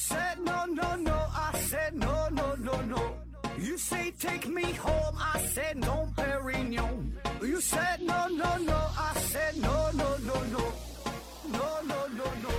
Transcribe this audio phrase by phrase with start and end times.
[0.00, 3.02] said no no no, I said no no no no.
[3.58, 7.12] You say take me home, I said no, Perignon.
[7.42, 10.64] You said no no no, I said no no no no,
[11.52, 12.50] no no no no.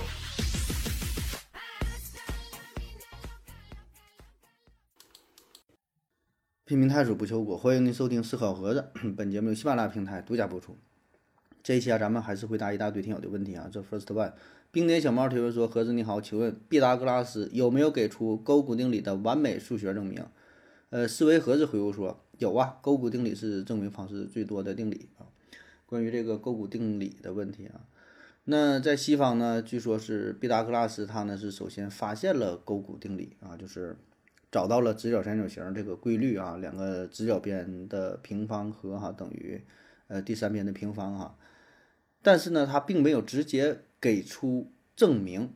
[6.64, 8.92] 拼命探索不求果，欢迎您收听思考盒子。
[9.16, 10.78] 本节目由喜马拉雅平台独家播出。
[11.62, 13.68] 这一期啊，咱们还是回答一大堆听友的问题啊。
[13.70, 14.32] 这 first one，
[14.70, 20.24] 冰点小猫提问说：盒子你好，请问毕达哥拉斯有没有给出勾股定理的完美数学证明？
[20.90, 25.24] 呃，思维盒子回复说有啊，勾股定理是证明方式最多的定理啊。
[25.86, 27.86] 关于这个勾股定理的问题啊，
[28.44, 33.96] 那在西方呢，据说是毕达哥拉斯他呢是首先发现了勾股定理啊，就是
[34.50, 39.62] 找到了直角三角形这个规律啊，两个直角边的平方和哈等于
[40.08, 41.36] 呃第三边的平方哈。
[42.22, 45.52] 但是呢，他并没有直接给出证明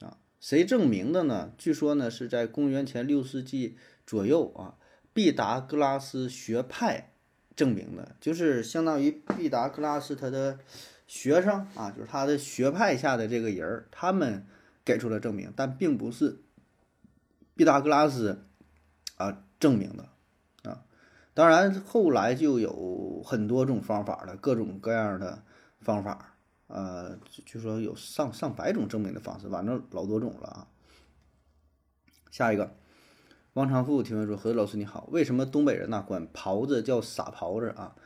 [0.00, 1.52] 啊，谁证明的呢？
[1.56, 4.76] 据说呢是在公元前六世纪左右啊，
[5.14, 7.14] 毕达哥拉斯学派
[7.56, 10.58] 证明的，就是相当于毕达哥拉斯他的
[11.06, 14.44] 学生啊，就是他的学派下的这个人儿，他们
[14.84, 16.42] 给出了证明，但并不是
[17.56, 18.44] 毕达哥拉斯
[19.16, 20.84] 啊证明的啊。
[21.32, 25.44] 当然后来就有很多种方法了，各种各样的。
[25.80, 26.36] 方法，
[26.66, 30.66] 呃，据说有上上百种证明的方式，反正老多种了啊。
[32.30, 32.76] 下一个，
[33.54, 37.96] 王长富提问说：“何老师你好，为什么东北人呐管狍子叫傻狍子啊？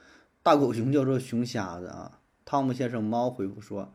[0.42, 3.92] 大狗熊叫做熊瞎子啊？”汤姆先生猫回复说：“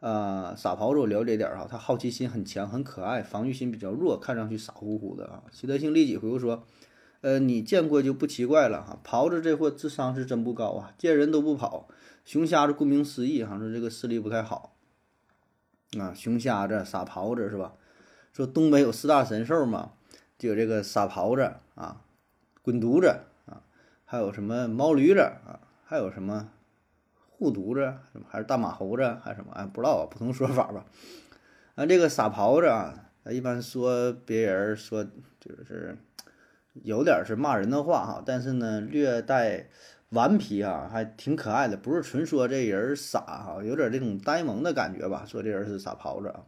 [0.00, 6.64] 呃，傻狍子我了解点儿啊，他好奇心很强，很可爱，防御心比较弱，看上去傻乎乎的啊。”习德性利己回复说
[7.26, 11.88] ：“呃，你见过就不奇怪了哈，狍子这货智商是真不高啊，见人都不跑。”
[12.24, 14.76] 熊瞎子顾名思义，好像是这个视力不太好
[15.98, 16.14] 啊。
[16.14, 17.72] 熊瞎子、傻狍子是吧？
[18.32, 19.94] 说东北有四大神兽嘛，
[20.38, 22.00] 就有这个傻狍子啊、
[22.62, 23.08] 滚犊子
[23.46, 23.60] 啊，
[24.04, 26.52] 还有什么毛驴子啊，还有什么
[27.28, 27.92] 护犊子，
[28.28, 29.50] 还是大马猴子，还是什么？
[29.52, 30.86] 哎，不知道啊，不同说法吧。
[31.74, 32.94] 啊，这个傻狍子啊，
[33.32, 35.02] 一般说别人说
[35.40, 35.98] 就是
[36.82, 39.68] 有点是骂人的话哈，但是呢，略带。
[40.10, 45.24] 顽皮啊，还挺可爱的，不是纯说这人傻哈，有点这种呆萌的感觉吧？
[45.26, 46.44] 说这人是傻狍子啊。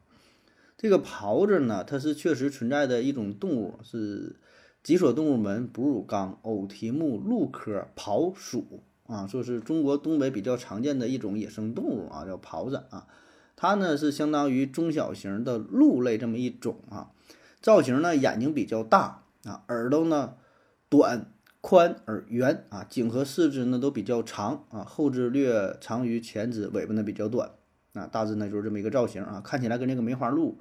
[0.76, 4.36] 这个狍子呢，它是确实存在的一种动物，是
[4.84, 13.08] 脊索动物门哺乳纲偶蹄目鹿科狍属啊，说是中国东北比较常见的一种野生动物啊，叫狍子啊。
[13.56, 17.10] 它呢是相当于中小型的鹿类这么一种啊，
[17.60, 20.36] 造型呢眼睛比较大啊，耳朵呢
[20.88, 21.32] 短。
[21.60, 27.50] 宽而圆啊，颈和四肢呢都比较长啊，后肢略长于前肢，尾巴呢比较短
[27.94, 30.60] 啊，大致呢就是这么一个造型啊，看起来跟这个梅花鹿，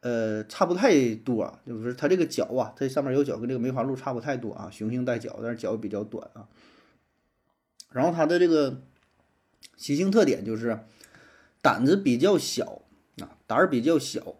[0.00, 6.46] 呃，差不太多，啊就是它这个脚啊，它上面有脚，跟这个梅花鹿差不太多啊，雄性带脚，但是脚比较短啊。
[7.90, 8.82] 然后它的这个
[9.78, 10.78] 习性特点就是
[11.62, 12.82] 胆子比较小
[13.22, 14.36] 啊，胆儿比较小，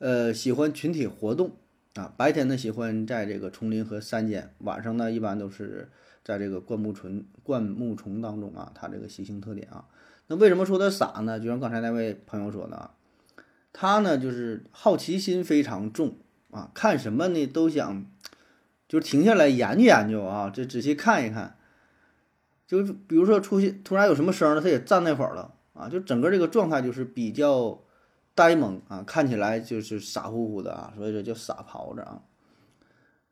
[0.00, 1.56] 呃，喜欢群体活动。
[1.94, 5.88] 啊，白天呢喜欢在这个丛林和山间，晚上呢一般都是
[6.24, 8.72] 在这个灌木丛、灌木丛当中啊。
[8.74, 9.84] 它这个习性特点啊，
[10.26, 11.38] 那为什么说它傻呢？
[11.38, 12.90] 就像刚才那位朋友说的啊，
[13.72, 16.16] 他呢就是好奇心非常重
[16.50, 18.04] 啊，看什么呢都想，
[18.88, 21.56] 就是停下来研究研究啊，这仔细看一看。
[22.66, 27.83] 就是比如说出现突然有什么声了，他也站那会儿了啊，就整个这个状态就是比较。
[28.34, 32.22] 呆萌啊，看起来就是傻乎乎的啊，所以说叫傻狍子啊。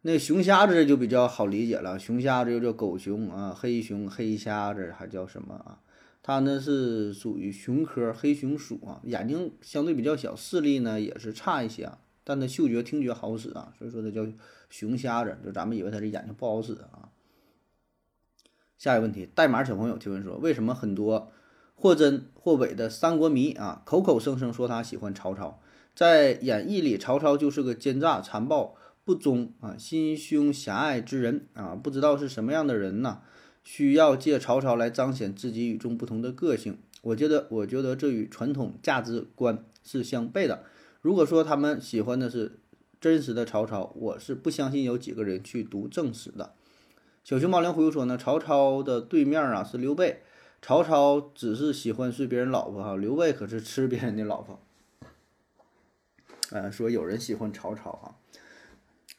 [0.02, 5.80] 那熊瞎子就比较好理解了，熊瞎子又叫狗熊啊，黑熊、黑瞎子还叫什么啊？
[6.22, 14.24] 它呢是属于熊科黑熊属啊，眼睛相对比较小，视力呢也是差一些啊，但它嗅觉、听觉好使啊，所以说它叫
[14.70, 17.10] 熊瞎子，就咱们以为它这眼睛不好使啊。
[18.78, 21.32] 下一个问题，代码小朋友提问说，为什么很多？
[21.82, 25.60] 或真或伪的三国迷啊，口口声声说他喜欢曹操，
[25.96, 33.22] 在演义里，曹操就是个奸诈、残暴、不忠啊、心胸狭隘之人啊，不知道是什么样的人呢？
[33.64, 36.78] 需要借曹操来彰显自己与众不同的个性。
[37.00, 40.62] 我觉得，我觉得这与传统价值观是相悖的。
[41.00, 42.60] 如果说他们喜欢的是
[43.00, 46.52] 真实的曹操，我是不相信有几个人去读正史的。
[47.24, 50.22] 小熊猫粮回复说呢，曹操的对面啊是刘备。
[50.62, 54.60] 曹操只是喜欢睡别人老婆哈，刘备可是吃别人的老婆。
[56.52, 58.14] 嗯，说有人喜欢曹操啊，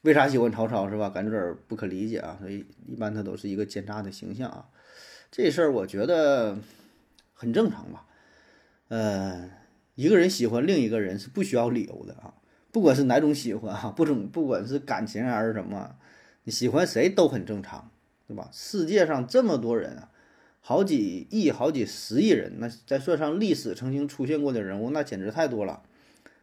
[0.03, 1.09] 为啥喜欢曹操是吧？
[1.09, 2.37] 感觉有点不可理解啊。
[2.39, 4.69] 所以一般他都是一个奸诈的形象啊。
[5.29, 6.57] 这事儿我觉得
[7.33, 8.05] 很正常吧。
[8.87, 9.49] 呃，
[9.95, 12.35] 一个人喜欢另一个人是不需要理由的啊，
[12.71, 15.97] 不管是哪种喜欢啊，不种不管是感情还是什么，
[16.43, 17.91] 你喜欢谁都很正常，
[18.27, 18.49] 对吧？
[18.53, 20.11] 世界上这么多人啊，
[20.65, 25.83] 好几亿、好几十亿人，那再算上历史曾经出现过的人物，那简直太多了。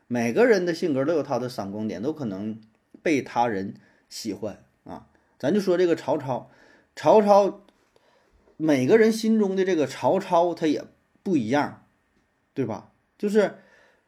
[0.08, 2.61] 每个人的性格都有他的闪光点，都可能
[3.00, 3.72] 被他人
[4.11, 5.06] 喜欢啊。
[5.38, 6.50] 咱就说这个曹操，
[6.94, 7.62] 曹操，
[8.58, 10.84] 每个人心中的这个曹操他也
[11.23, 11.87] 不一样，
[12.52, 12.93] 对吧？
[13.16, 13.55] 就是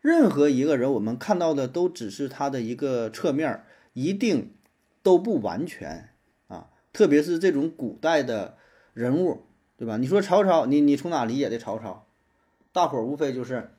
[0.03, 4.53] 任何一个人，我们看到的都只是他的一个侧面，一定
[5.03, 6.11] 都不完全
[6.49, 6.69] 啊。
[6.93, 8.58] 特别是这种古代的
[8.93, 9.47] 人物，
[9.82, 9.96] 对吧？
[9.96, 12.06] 你说曹操，你你从哪理解的曹操？
[12.73, 13.73] 大伙儿无非就是。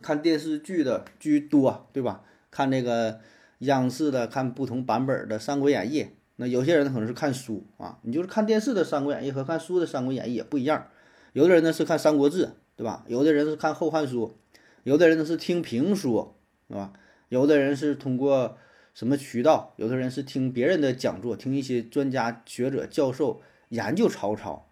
[0.00, 2.22] 看电视剧的居多，对吧？
[2.52, 3.18] 看这个
[3.58, 6.02] 央视的，看不同版本的《三国演义》。
[6.36, 10.86] 那有些人可能是看书啊，你就是看电视的《三国演义》和看书的《三国演义》也不一样。
[11.32, 13.04] 有的人呢是看《三国志》，对吧？
[13.08, 14.36] 有的人是看《后汉书》，
[14.84, 16.34] 有的人呢是听评书，
[16.68, 16.92] 对吧？
[17.28, 18.56] 有的人是通过
[18.94, 19.74] 什么渠道？
[19.78, 24.67] 有的人是听别人的讲座，听一些专家学者教授研究曹操。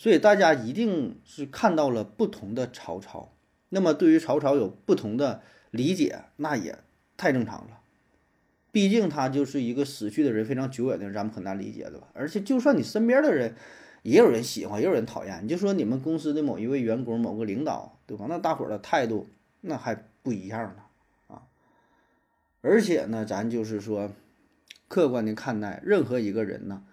[0.00, 3.34] 所以大家一定是看到了不同的曹操。
[3.68, 6.78] 那么，对于曹操有不同的理解，那也
[7.18, 7.80] 太正常了。
[8.72, 12.08] 毕竟他就是一个死去的人，非常久远的人，咱们很难理解，对吧？
[12.14, 13.54] 而且，就算你身边的人，
[14.02, 15.44] 也有人喜欢，也有人讨厌。
[15.44, 18.24] 你就说你们公司的某一位员工、某个领导，对吧？
[18.26, 19.28] 那大伙儿的态度
[19.60, 20.82] 那还不一样呢，
[21.26, 21.42] 啊！
[22.62, 24.10] 而且呢，咱就是说，
[24.88, 26.84] 客观的看待任何一个人呢，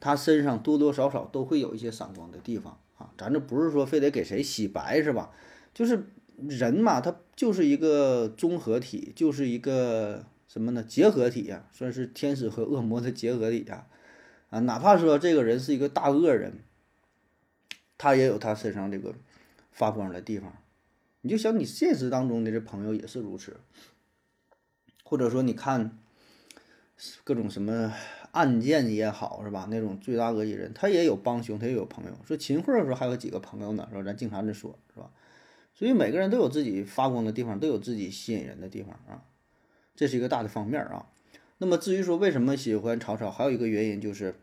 [0.00, 3.10] 他身上多多少少都会有一些闪光的地方啊。
[3.18, 5.32] 咱这不是说非得给谁洗白，是吧？
[5.74, 6.06] 就是
[6.36, 10.82] 人嘛，他就是一个综合体，就是一个什么呢？
[10.82, 13.86] 结合体呀，算是天使和恶魔的结合体呀。
[14.50, 16.60] 啊，哪怕说这个人是一个大恶人，
[17.98, 19.14] 他也有他身上这个
[19.72, 20.52] 发光的地方。
[21.22, 23.56] 你就想你现实当中的这朋友也是如此，
[25.02, 25.98] 或者说你看
[27.24, 27.92] 各种什么
[28.36, 29.66] 案件也好，是吧？
[29.70, 32.12] 那种罪大恶极人，他也有帮凶，他也有朋友。
[32.26, 34.02] 说秦桧说还有几个朋友呢，是吧？
[34.02, 35.10] 咱经常这说，是吧？
[35.74, 39.24] 所以每个人都有自己发光的地方，都有自己吸引人的地方啊，
[39.94, 41.06] 这是一个大的方面啊。
[41.58, 44.34] 那么至于说为什么喜欢曹操，还有一个原因就是，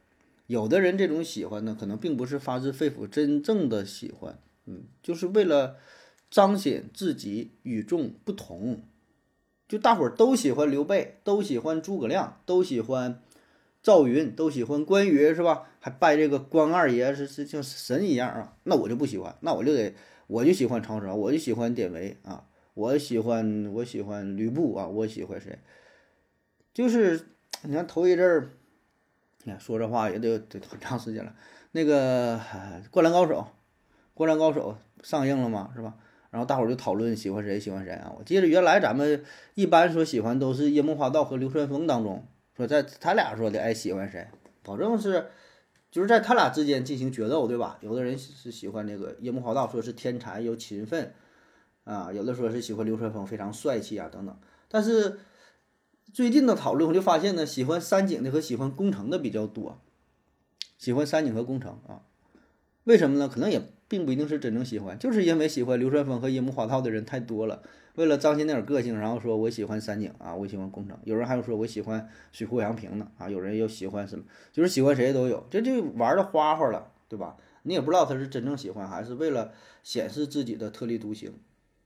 [0.47, 5.77] 有的人这种喜欢呢，可能并不是发自肺腑真正的喜欢，嗯，就是为了
[6.31, 8.81] 彰显自己与众不同。
[9.67, 13.21] 就大伙儿都喜欢刘备，都喜欢诸葛亮，都喜欢
[13.83, 15.67] 赵云，都喜欢关羽，是吧？
[15.79, 19.93] 还拜这个关二爷是是像神一样啊，那我就不喜欢，那我就得。
[20.27, 22.45] 我就喜欢曹操，我就喜欢典韦啊，
[22.75, 25.59] 我喜欢我喜欢吕布啊，我喜欢谁？
[26.73, 27.27] 就是
[27.63, 28.49] 你看头一阵儿，
[29.43, 31.35] 你看说这话也得得很长时间了。
[31.73, 32.37] 那个
[32.89, 33.35] 《灌篮高手》，
[34.13, 34.77] 《灌篮高手》
[35.07, 35.95] 上映了嘛，是吧？
[36.31, 38.15] 然后大伙儿就讨论喜欢谁喜欢谁啊？
[38.17, 39.25] 我记得原来咱们
[39.55, 44.27] 一般说喜欢都是樱木花道和流川枫当中，说在他俩说的爱喜欢谁，
[44.61, 45.27] 保证是。
[45.91, 47.77] 就是在他俩之间进行决斗，对吧？
[47.81, 51.13] 有的人是喜欢那个樱木花道，说是天才又勤奋，
[51.83, 54.35] 啊，有的说是喜欢流川枫，非常帅气啊，等等。
[54.67, 55.19] 但是
[56.11, 59.79] 最近的讨论，我就发现呢，喜欢三井的和喜欢宫城的比较多，
[60.79, 62.01] 喜欢三井和宫城啊，
[62.85, 63.29] 为什么呢？
[63.29, 67.61] 可能也并不一定是真正喜欢，就是因为喜欢流川枫和樱木花道的人太多了。
[67.95, 70.97] 为了彰显那点个性，然后说我喜欢三井啊，我喜欢宫城。
[71.03, 77.37] 有人还有说我喜欢水户洋平呢啊，有人又喜欢什么，就是喜欢谁都有，这就玩的花花了，对吧？
[77.61, 81.31] 你也不知道他是真正喜欢，还是为了显示自己的特立独行，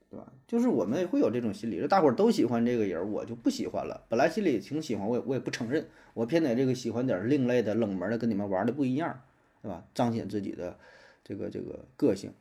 [0.10, 0.32] 对吧？
[0.48, 4.06] 就是我们会有这种心理，就大伙儿都喜欢这个人，我就不喜欢了。
[4.08, 9.20] 本来心里挺喜欢，我也我也不承认，我偏得这个喜欢点另类的、冷门的，跟你们玩的不一样，
[9.62, 9.84] 对吧？
[9.94, 10.78] 彰显自己的
[11.24, 12.32] 这个这个个性。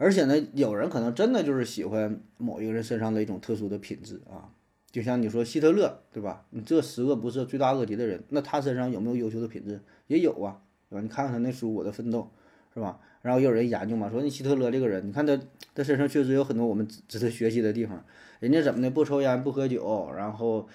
[0.00, 4.48] 而且呢，有人可能真的就是喜欢某一个人身上的一种特殊的品质啊，
[4.90, 6.46] 就像你说希特勒，对吧？
[6.48, 9.78] 你这十恶不赦、罪大恶极的人，那他身上有没有优秀的品质？
[10.06, 11.02] 也有啊，对吧？
[11.02, 12.30] 你看看他那书《我的奋斗》，
[12.74, 12.98] 是吧？
[13.20, 15.38] 然后也有人研究嘛，说你希特勒这个人，你看他
[15.74, 18.02] 他身上确实有很多我们值得学习的地方。
[18.38, 18.90] 人家怎么的？
[18.90, 20.66] 不抽烟，不喝酒，然后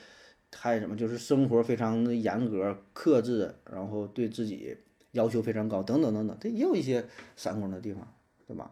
[0.56, 0.96] 还什么？
[0.96, 4.78] 就是生活非常的严格、克制，然后对自己
[5.14, 6.38] 要求非常高，等等等等。
[6.40, 7.04] 他也有一些
[7.36, 8.08] 闪光的地方，
[8.46, 8.72] 对吧？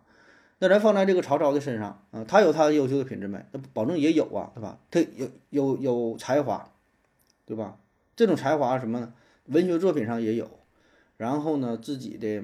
[0.60, 3.44] 那咱放在这个曹操的身上啊，他有他优秀的品质没？
[3.52, 4.80] 那保证也有啊，对吧？
[4.90, 6.72] 他有有有才华，
[7.46, 7.78] 对吧？
[8.16, 9.14] 这种才华什么呢？
[9.48, 10.50] 文学作品上也有，
[11.18, 12.44] 然后呢，自己的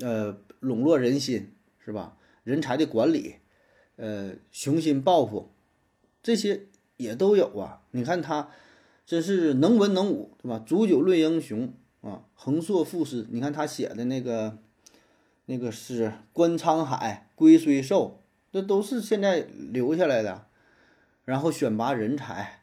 [0.00, 2.16] 呃笼络人心是吧？
[2.42, 3.36] 人才的管理，
[3.94, 5.52] 呃雄心抱负，
[6.20, 6.62] 这些
[6.96, 7.82] 也都有啊。
[7.92, 8.48] 你看他
[9.06, 10.58] 真是能文能武，对吧？
[10.66, 13.26] 煮酒论英雄啊，横槊赋诗。
[13.30, 14.58] 你看他写的那个。
[15.46, 18.22] 那个是观沧海，龟虽寿，
[18.52, 20.46] 这都是现在留下来的。
[21.24, 22.60] 然后选拔人才，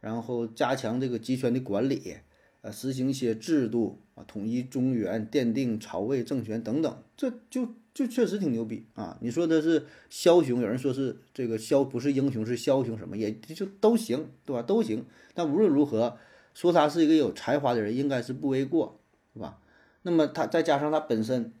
[0.00, 2.16] 然后加强这个集权的管理，
[2.62, 9.18] 呃，实行一些制度啊，统一中原，奠定曹魏政权等等，这就就确实挺牛逼啊！
[9.20, 14.62] 你说的是枭雄，有人说是这个枭不是英雄是枭雄，什么也就都行，对吧？
[14.62, 15.04] 都行。
[15.34, 16.16] 但无论如何，
[16.54, 18.98] 说他是一个有才华的人，应该是不为过，
[19.34, 19.58] 是吧？
[20.02, 21.52] 那么他再加上他本身，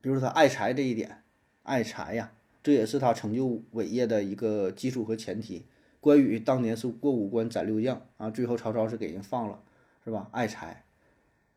[0.00, 1.22] 比如说他爱才这一点，
[1.62, 5.66] 爱才呀，这也是他成就伟业的一个基础和前提。
[6.00, 9.60] 关羽当年是过五关斩六将啊，最后曹操是给人放了，
[10.04, 10.28] 是吧？
[10.32, 10.84] 爱才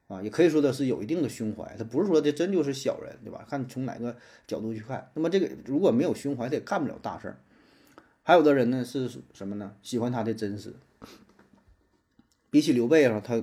[0.07, 3.45] 啊，也可以说他是有一定的胸怀，他不是说的真就是小人，对吧？
[3.49, 5.09] 看从哪个角度去看。
[5.13, 7.37] 那么这个如果没有胸怀，他也干不了大事儿。
[8.23, 9.75] 还有的人呢是什么呢？
[9.81, 10.73] 喜欢他的真实，
[12.49, 13.41] 比起刘备啊，他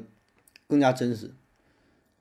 [0.67, 1.33] 更加真实。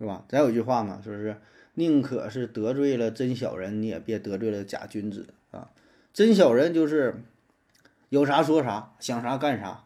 [0.01, 0.25] 是吧？
[0.29, 1.35] 再有一句话嘛，说是
[1.79, 5.71] 宁可是得罪了真小人，你也别得罪了假君子啊！
[6.11, 7.23] 真小人就是
[8.09, 9.85] 有啥说啥，想啥干啥，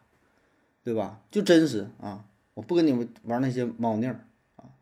[0.83, 1.21] 对吧？
[1.29, 2.25] 就真实啊！
[2.55, 4.73] 我不跟你们玩那些猫腻儿啊！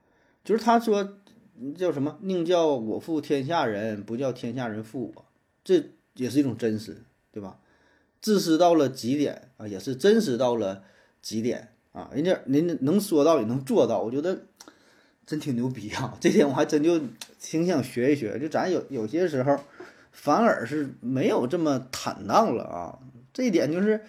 [0.46, 1.18] 就是他说
[1.76, 2.18] 叫什么？
[2.22, 5.26] 宁叫我负天下人，不叫天下人负我，
[5.66, 7.04] 这也是一种真实，
[7.34, 7.60] 对吧？
[8.22, 10.84] 自私到了极点啊，也是真实到了
[11.22, 12.10] 极点啊！
[12.14, 14.44] 人家您能说到也能做到，我觉得。
[15.32, 16.18] 真挺牛逼啊！
[16.20, 17.00] 这点我还真就
[17.40, 18.38] 挺想学一学。
[18.38, 19.58] 就咱有有些时候，
[20.12, 23.00] 反而是没有这么坦荡了啊。
[23.32, 24.02] 这一点就是，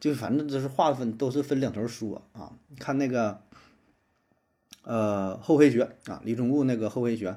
[0.00, 2.50] 就反正就是划分都是分两头说啊。
[2.80, 3.40] 看那个，
[4.82, 7.30] 呃，《后黑学》啊，李忠固那个《后黑学》，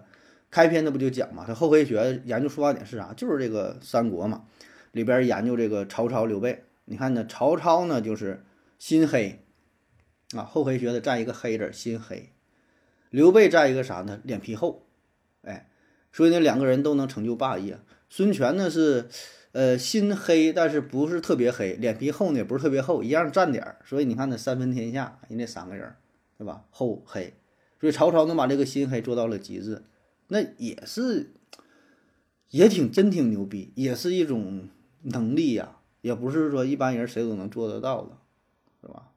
[0.49, 1.43] 开篇那不就讲嘛？
[1.45, 3.13] 他《后黑学》研究出发点是啥？
[3.15, 4.45] 就是这个三国嘛，
[4.91, 6.63] 里边研究这个曹操、刘备。
[6.85, 8.43] 你看呢，曹操呢就是
[8.79, 9.45] 心黑
[10.35, 12.31] 啊，《后黑学》的占一个黑字，心黑。
[13.09, 14.21] 刘备在一个啥呢？
[14.23, 14.85] 脸皮厚，
[15.41, 15.69] 哎，
[16.11, 17.79] 所以呢，两个人都能成就霸业。
[18.07, 19.09] 孙权呢是，
[19.51, 23.79] 呃，心黑，但是不是特别黑；脸皮厚呢，也不是特别厚，一样占点儿。
[23.85, 25.95] 所以你看，那三分天下，人家三个人，
[26.37, 26.65] 对吧？
[26.69, 27.33] 厚黑，
[27.79, 29.83] 所以曹操能把这个心黑做到了极致，
[30.27, 31.31] 那也是，
[32.49, 34.69] 也挺真挺牛逼，也是一种
[35.01, 38.17] 能力呀，也不是说一般人谁都能做得到的，
[38.81, 39.11] 是吧？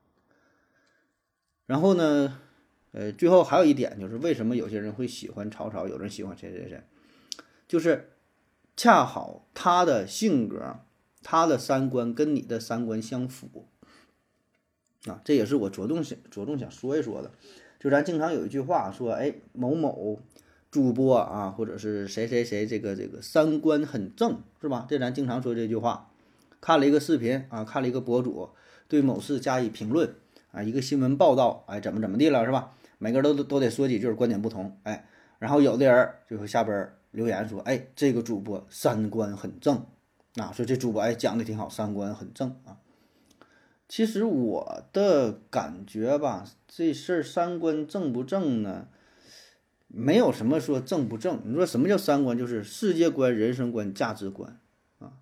[1.66, 2.38] 然后呢？
[2.92, 6.82] 呃，最后还有一点就是，为什么有些人会喜欢曹操，有人喜欢谁谁谁，
[7.66, 8.10] 就是
[8.76, 10.80] 恰好他的性格、
[11.22, 13.66] 他的三观跟你的三观相符
[15.06, 17.30] 啊，这也是我着重想着重想说一说的。
[17.80, 20.20] 就咱经常有一句话说，哎，某某
[20.70, 24.86] 主播啊，或者是谁谁谁，这个这个三观很正，是吧？
[24.88, 26.10] 这咱经常说这句话。
[26.60, 28.50] 看了一个视频啊，看了一个博主
[28.86, 30.14] 对某事加以评论
[30.52, 32.72] 啊，一个新闻报道，哎，怎么怎么地了，是吧？
[33.02, 35.08] 每个人都都得说几句，观点不同，哎，
[35.40, 39.84] 然后有的人就会下边留言说，哎，这个主播三观很正，
[40.36, 42.78] 啊，说这主播哎讲的挺好，三观很正啊。
[43.88, 48.86] 其实我的感觉吧，这事儿三观正不正呢，
[49.88, 51.42] 没有什么说正不正。
[51.44, 52.38] 你说什么叫三观？
[52.38, 54.60] 就是世界观、人生观、价值观
[55.00, 55.14] 啊，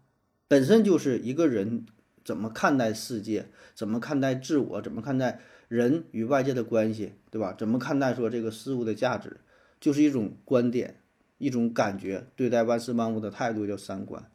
[0.47, 1.87] 本身就是一个人
[2.23, 5.41] 怎么看待世界，怎么看待自我，怎么看待。
[5.71, 7.55] 人与外界的关系，对吧？
[7.57, 9.39] 怎么看待说这个事物的价值，
[9.79, 11.01] 就是一种观点，
[11.39, 14.29] 一种感觉，对待万事万物的态度叫三观。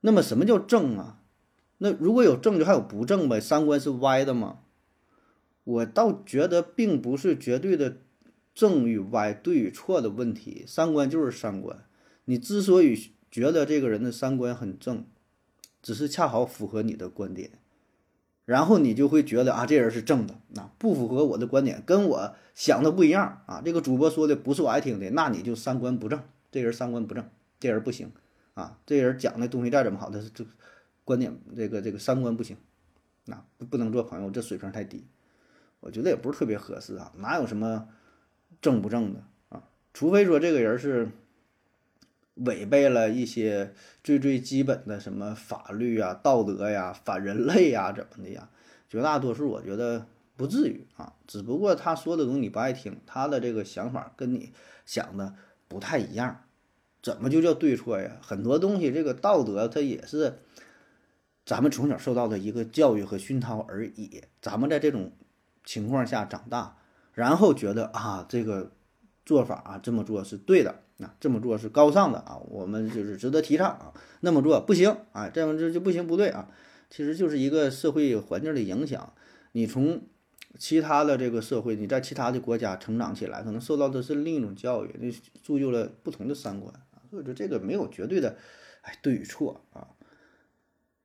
[0.00, 1.20] 那么什么叫正啊？
[1.76, 3.38] 那如果有正，就还有不正呗？
[3.38, 4.60] 三观是歪的吗？
[5.64, 7.98] 我倒觉得并不是绝对的
[8.54, 11.84] 正与歪、对与错的问题，三观就是三观。
[12.24, 15.04] 你之所以觉得这个人的三观很正，
[15.82, 17.58] 只是恰好符合你的观点。
[18.44, 23.62] 然后你就会觉得啊，这人是正的，那不符合我的观点，跟我想的不一样啊。
[23.64, 26.20] 这个主播说的不是我爱听的，那你就三观不正，
[26.50, 27.24] 这人三观不正，
[27.60, 28.10] 这人不行
[28.54, 28.78] 啊。
[28.84, 30.44] 这人讲的东西再怎么好，他是这
[31.04, 32.56] 观点这个这个三观不行，
[33.26, 35.06] 那不能做朋友，这水平太低，
[35.80, 37.12] 我觉得也不是特别合适啊。
[37.18, 37.88] 哪有什么
[38.60, 39.20] 正不正的
[39.50, 39.62] 啊？
[39.94, 41.08] 除非说这个人是。
[42.44, 48.48] 违背了一些最最基本的什么法律啊、道德呀、反人类呀，怎么的呀？
[48.88, 50.06] 绝大多数我觉得
[50.36, 54.52] 不至于啊，只不过他说的东西你不爱听，他的这个想法跟你
[54.84, 55.34] 想的
[55.68, 56.44] 不太一样，
[57.02, 58.18] 怎么就叫对错呀？
[58.20, 60.40] 很多东西这个道德它也是
[61.46, 65.12] 咱们从小受到的一个教育和熏陶而已，咱们在这种
[65.64, 66.76] 情况下长大，
[67.14, 68.72] 然后觉得啊这个
[69.24, 70.82] 做法啊这么做是对的。
[71.02, 73.92] 那这么做是高尚的啊，我们就是值得提倡啊。
[74.20, 76.48] 那么做不行啊，这样这就不行不对啊。
[76.88, 79.12] 其实就是一个社会环境的影响。
[79.52, 80.00] 你从
[80.58, 85.10] 其他的这个社会，你在其他的国家成长起来，可能受到的是另一种教育，那
[85.42, 87.02] 铸就了不同的三观啊。
[87.10, 88.36] 所以说这个没有绝对的，
[88.82, 89.88] 哎，对与错啊。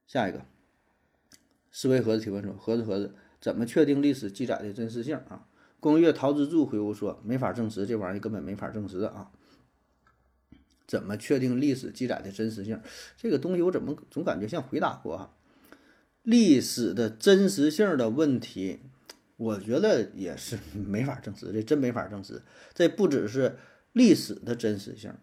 [0.06, 0.46] 下一个，
[1.72, 5.48] 思维盒子提问说：“盒子盒子，怎么确定历史记载的真实性啊？”
[5.80, 9.30] 光月陶之助回复说：“没法证实，这玩意儿根本没法证实啊。
[10.88, 12.82] 怎么确定历史记载的真实性？
[13.18, 15.34] 这个东西我怎么总感觉像回答过啊？
[16.24, 18.80] 历史的真实性的问题，
[19.36, 22.42] 我觉得也是 没法证实，这真没法证实。
[22.74, 23.58] 这不只是
[23.92, 25.14] 历史的真实性，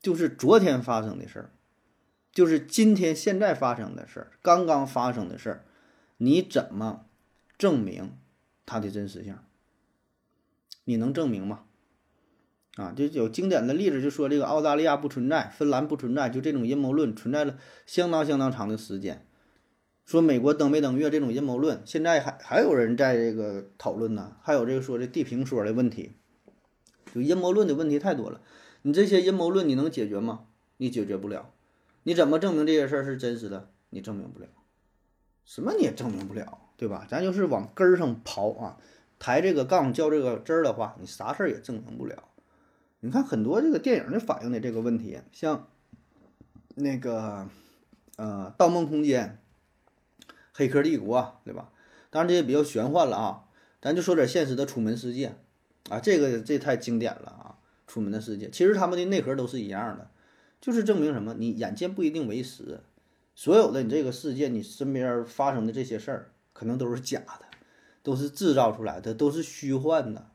[0.00, 1.50] 就是昨天发生的事儿，
[2.32, 5.64] 就是今天现在发生的事儿，刚刚发生的事儿，
[6.18, 7.06] 你怎么
[7.56, 8.16] 证明
[8.66, 9.36] 它的真实性？
[10.84, 11.64] 你能证明吗？
[12.78, 19.26] 啊，就有经典的例子，就说这个澳大利亚不存在，芬兰不存在，就这种阴谋论存在了相当相当长的时间。
[20.06, 24.36] 说美国登没登月这种阴谋论，现在还还有人在这个讨论呢。
[24.42, 26.12] 还有这个说这地平说的问题，
[27.12, 28.40] 就阴谋论的问题太多了。
[28.82, 30.44] 你这些阴谋论你能解决吗？
[30.76, 31.50] 你解决不了。
[32.04, 33.70] 你怎么证明这些事儿是真实的？
[33.90, 34.46] 你证明不了。
[35.44, 37.04] 什么你也证明不了，对吧？
[37.10, 38.78] 咱就是往根儿上刨啊，
[39.18, 42.27] 抬这个杠较这个真儿的话，你啥事儿也证明不了。
[43.00, 45.68] 你看很多这个电影就反映的这个问题，像
[46.74, 47.48] 那个
[48.16, 49.38] 呃《盗梦空间》
[50.52, 51.70] 《黑客帝国》，对吧？
[52.10, 53.44] 当然这些比较玄幻了啊，
[53.80, 55.36] 咱就说点现实的《楚门世界》
[55.94, 57.58] 啊，这个这太经典了啊，
[57.92, 60.10] 《楚门的世界》其实他们的内核都是一样的，
[60.60, 61.34] 就是证明什么？
[61.38, 62.80] 你眼见不一定为实，
[63.34, 67.42] 所有的你这个世界，你身边发生的这些事儿，可能都是假的，
[68.02, 70.30] 都是制造出来的，都是虚幻的，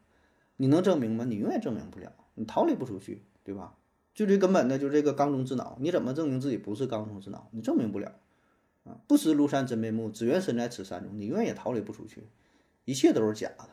[0.56, 1.26] 你能证明吗？
[1.26, 2.14] 你永远证明不了。
[2.36, 3.76] 你逃离不出去，对吧？
[4.16, 7.50] 最最根本的，就是这个缸中之脑，你怎么证明自己不是缸中之脑？
[7.52, 8.12] 你证明不了
[8.84, 8.98] 啊！
[9.08, 12.28] 不识庐山真面目，只缘身在此山中，你永远也逃离不出去，
[12.86, 13.70] 一切都是假的，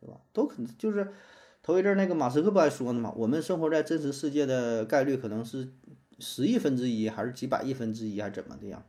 [0.00, 0.20] 对吧？
[0.32, 1.12] 都可能就是
[1.62, 3.12] 头一阵那个马斯克不还说呢嘛？
[3.14, 5.68] 我们生活在真实世界的概率可能是
[6.18, 8.82] 十亿分之一，还是几百亿分之一，还是怎么的呀？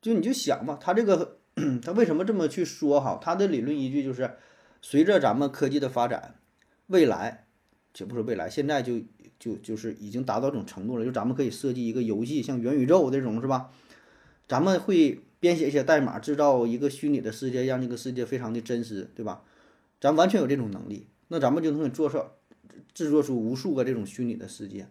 [0.00, 1.36] 就你就想嘛，他这个
[1.84, 3.18] 他为什么这么去说哈？
[3.20, 4.38] 他的理论依据就是
[4.80, 6.36] 随着咱们科技的发展，
[6.86, 7.46] 未来。
[7.94, 9.00] 且不说未来，现在就
[9.38, 13.70] 就就是已经达到这种程度了，就咱们可以设计一个游戏，像元宇宙这种是吧？
[14.48, 19.42] 咱们会编写一些代码，制造一个虚拟的世界，让这个世界非常的真实，对吧？
[20.00, 22.22] 咱完全有这种能力，那咱们就能给做出
[22.94, 24.88] 制作出无数个这种虚拟的世界。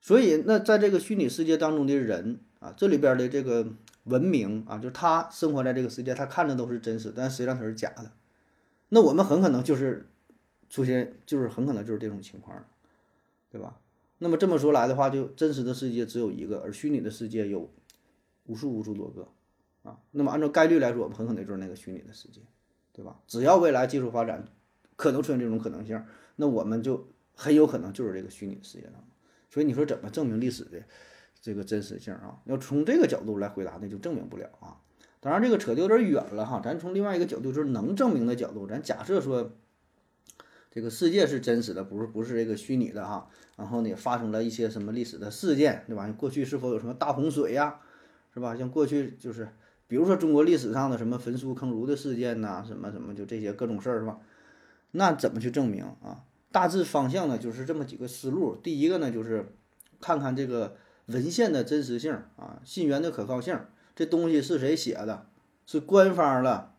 [0.00, 3.68] 所以，那在这个虚拟世界当中的人啊，这里边的这个
[4.04, 8.10] 文明啊，就是他生活在这个世界，他看的都是真实，但实际上他是假的。
[8.88, 10.06] 那我们很可能就是。
[10.70, 12.64] 出现就是很可能就是这种情况，
[13.50, 13.78] 对吧？
[14.18, 17.68] 那么这么说来的话，就真实的世界只有一个，而虚拟的世界有
[18.44, 19.26] 无数无数多个
[19.82, 19.98] 啊。
[20.12, 22.40] 那么按照概率来说，我们很可能就是那个虚拟的世界，
[22.92, 23.20] 对吧？
[23.26, 24.46] 只要未来技术发展
[24.94, 26.00] 可能出现这种可能性，
[26.36, 29.04] 那我们就很有可能就是这个虚拟世界当中。
[29.48, 30.80] 所以你说怎么证明历史的
[31.42, 32.40] 这个真实性啊？
[32.44, 34.78] 要从这个角度来回答，那就证明不了啊。
[35.18, 39.50] 当然这个扯得有点远了哈，咱从另外一个角度，就是能证明的角度，咱假设说。
[40.70, 43.28] 这个世界是真实的，不是不是这个虚拟的哈。
[43.56, 46.06] 然后呢，发生了一些什么历史的事件，对吧？
[46.16, 47.80] 过去是否有什么大洪水呀，
[48.32, 48.56] 是吧？
[48.56, 49.48] 像过去就是，
[49.86, 54.20] 比如说中国历史上的什么焚书坑儒的事件呐，什么什么就这些各种事儿，是吧？
[54.92, 56.24] 那怎么去证明啊？
[56.52, 58.56] 大致方向呢，就是这么几个思路。
[58.56, 59.52] 第一个呢，就是
[60.00, 63.58] 看看这个文献的真实性啊，信源的可靠性，
[63.94, 65.26] 这东西是谁写的？
[65.66, 66.72] 是官方的，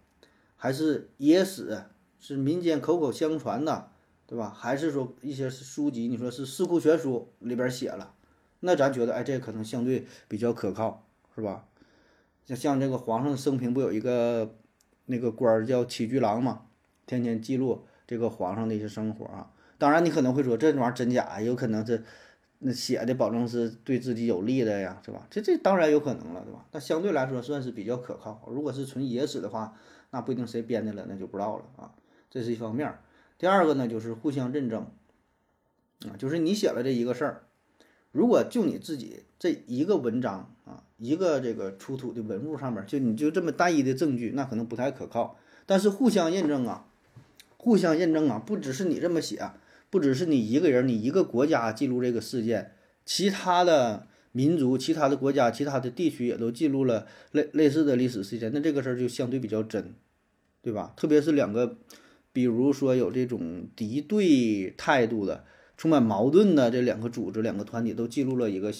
[0.56, 1.84] 还是野史？
[2.22, 3.90] 是民间口口相传的，
[4.28, 4.54] 对吧？
[4.56, 6.08] 还是说一些书籍？
[6.08, 8.14] 你说是《四库全书》里边写了，
[8.60, 11.04] 那咱觉得，哎，这可能相对比较可靠，
[11.36, 11.66] 是吧？
[12.46, 14.56] 像像这个皇上生平不有一个
[15.08, 16.68] 那个官儿叫起居郎嘛，
[17.08, 19.52] 天天记录这个皇上的一些生活啊。
[19.80, 22.04] 当然，你可能会说这玩意儿真假，有可能是
[22.60, 25.26] 那写的，保证是对自己有利的呀，是吧？
[25.32, 26.66] 这这当然有可能了，对吧？
[26.70, 28.48] 但相对来说算是比较可靠。
[28.48, 29.74] 如果是纯野史的话，
[30.12, 31.92] 那不一定谁编的了，那就不知道了啊。
[32.32, 32.98] 这是一方面，
[33.38, 34.88] 第二个呢就是互相认证，
[36.08, 37.44] 啊，就是你写了这一个事儿，
[38.14, 45.38] 如果就你自己这一个文章啊，一个这个出土的文物上面，就你就这么单一的证据，那可能不太可靠。
[45.66, 46.88] 但是互相验证啊，
[47.58, 49.52] 互相验证啊，不只是你这么写，
[49.90, 59.94] 不只是你一个人，你一个国家记录这个事件，其他的民族、其他的国家、其他的地区也都记录了类类似的历史事件，那这个事儿就相对比较真，
[60.62, 60.94] 对吧？
[60.96, 61.76] 特别是两个。
[62.34, 65.44] 比如说有这种敌对态度的、
[65.78, 68.72] 充满矛盾的这两个组织、两个团体都记录了一个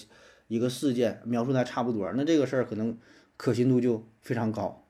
[0.48, 2.96] 一个事件，描述的还差不多，那这个事儿可能
[3.36, 4.86] 可信度就非常高，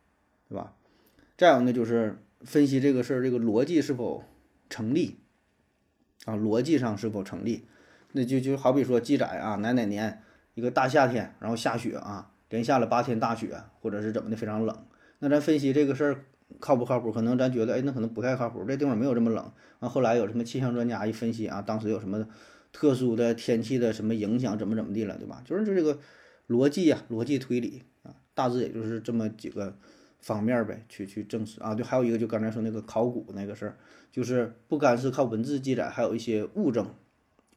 [0.49, 0.75] 对吧？
[1.37, 4.25] 再有呢，就是分析这个事儿这个逻辑是否
[4.69, 5.19] 成立
[6.25, 7.65] 啊，逻辑上是否成立？
[8.13, 10.23] 那就就好比说记载啊，哪哪年
[10.55, 14.87] 一个大夏天，然后下雪啊，连下了八天大雪，或者是怎么的非常冷。
[15.21, 16.25] 那咱分析这个事儿
[16.61, 17.13] 靠不靠谱？
[17.13, 19.53] 可能咱觉得，哎，那可能不太靠谱，这地方没有这么冷。
[19.81, 22.27] 完后来有什么气象专家一分析啊，当时有什么
[22.73, 25.43] 特殊的天气的什么影响，怎么怎么地了，对吧？
[25.45, 25.99] 就是就这个
[26.49, 29.77] 逻辑呀，逻辑推理啊，大致也就是这么几个
[30.21, 31.75] 方面呗，去去证实啊。
[31.75, 33.77] 就还有一个，就刚才说那个考古那个事儿，
[34.11, 36.87] 就是不单是靠文字记载，还有一些物证，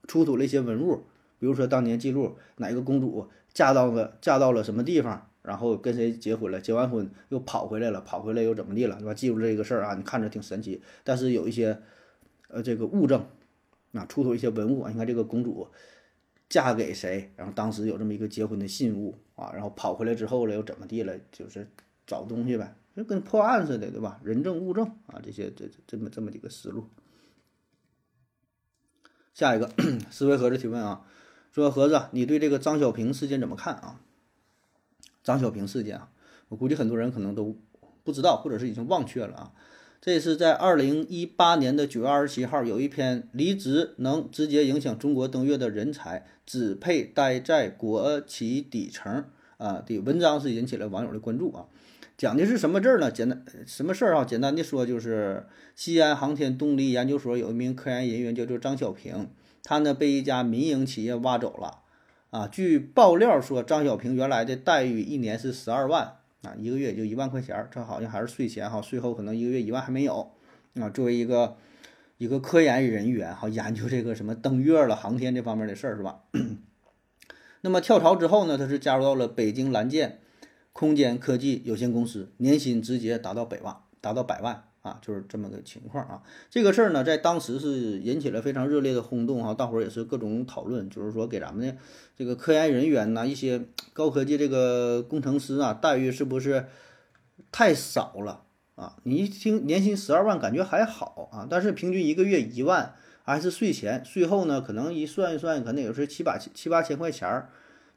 [0.08, 1.04] 出土了一些文物。
[1.38, 9.14] 比如说当年记录哪个公主嫁到了嫁到了什么地方，然后跟谁结婚了，结完婚又跑回来了，跑回来又怎么地了，是吧？
[9.14, 11.82] 记住这个事儿啊，你看着挺神奇，但是有一些
[12.50, 13.26] 呃这个物证
[13.94, 15.68] 啊，出土一些文物啊，你看这个公主
[16.50, 21.68] 嫁给谁，然后当时有这么一个结婚的信物啊，然后跑回来之后了又怎么地了，就是
[22.08, 24.20] 找东西呗，就跟破案似的，对吧？
[24.24, 26.90] 人证物证啊，这些这这么这么几个思路。
[29.34, 29.70] 下一个
[30.10, 31.06] 思维盒子提问啊。
[31.52, 34.02] 说盒子，你对这个张小平事件怎么看啊？
[35.26, 36.08] 张小平事件啊，
[36.48, 37.58] 我估计很多人可能都
[38.04, 39.52] 不知道，或者是已经忘却了啊。
[40.00, 49.26] 这是在二零一八年的九月二十七号，有一篇离职能直接影响中国登月的人才，只配待在国企底层
[49.58, 51.66] 啊的文章是引起了网友的关注啊。
[52.16, 53.12] 讲的是什么字儿呢？
[53.12, 54.24] 简单什么事儿啊？
[54.24, 59.28] 简单的说，就是西安航天动力研究所有一名科研人员叫做张小平。
[59.64, 61.80] 他呢被一家民营企业挖走了，
[62.36, 70.34] 啊，据爆料说，张小平原来的待遇一年是十二万，啊，一个月也就一万块钱，这好像还是税前哈，税后可能一个月一万还没有，
[70.74, 71.56] 啊，作为一个
[72.17, 76.24] 一个科研人员哈，研究这个什么登月了、航天这方面的事儿是吧？
[77.62, 80.19] 那么跳槽之后呢，他是加入到了北京蓝箭
[80.74, 84.65] 空间科技有限公司，年薪直接达到百万，达到百万。
[84.86, 86.21] 啊，就是这么个情况啊。
[86.52, 91.76] 这个事儿呢，在当时是引起了非常热烈的轰动哈，大伙儿也是各种讨论，就是说给咱们的
[92.15, 96.67] 这个科研人员呐，一些高科技这个工程师啊，待遇是不是
[97.52, 98.43] 太少了
[98.76, 98.98] 啊？
[99.02, 102.93] 你一听年薪十二万，感觉还好啊，但是平均一个月一万，
[103.24, 107.50] 还是税前，税后呢，可能一算一算，可能也是七八七七八千块钱儿。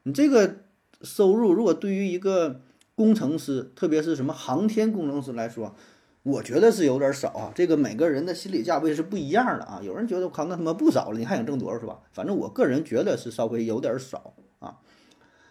[0.03, 0.55] 你这个
[1.03, 2.61] 收入，如果对于一个
[2.95, 5.75] 工程师，特别是什么航天工程师来说，
[6.23, 9.79] 我觉得是有点少啊，这个每个人的心理价位是不一样的啊。
[9.81, 11.99] 有人觉得我靠，那他妈不少了，你还想挣多少是吧？
[12.11, 14.77] 反正我个人觉得是稍微有点少啊。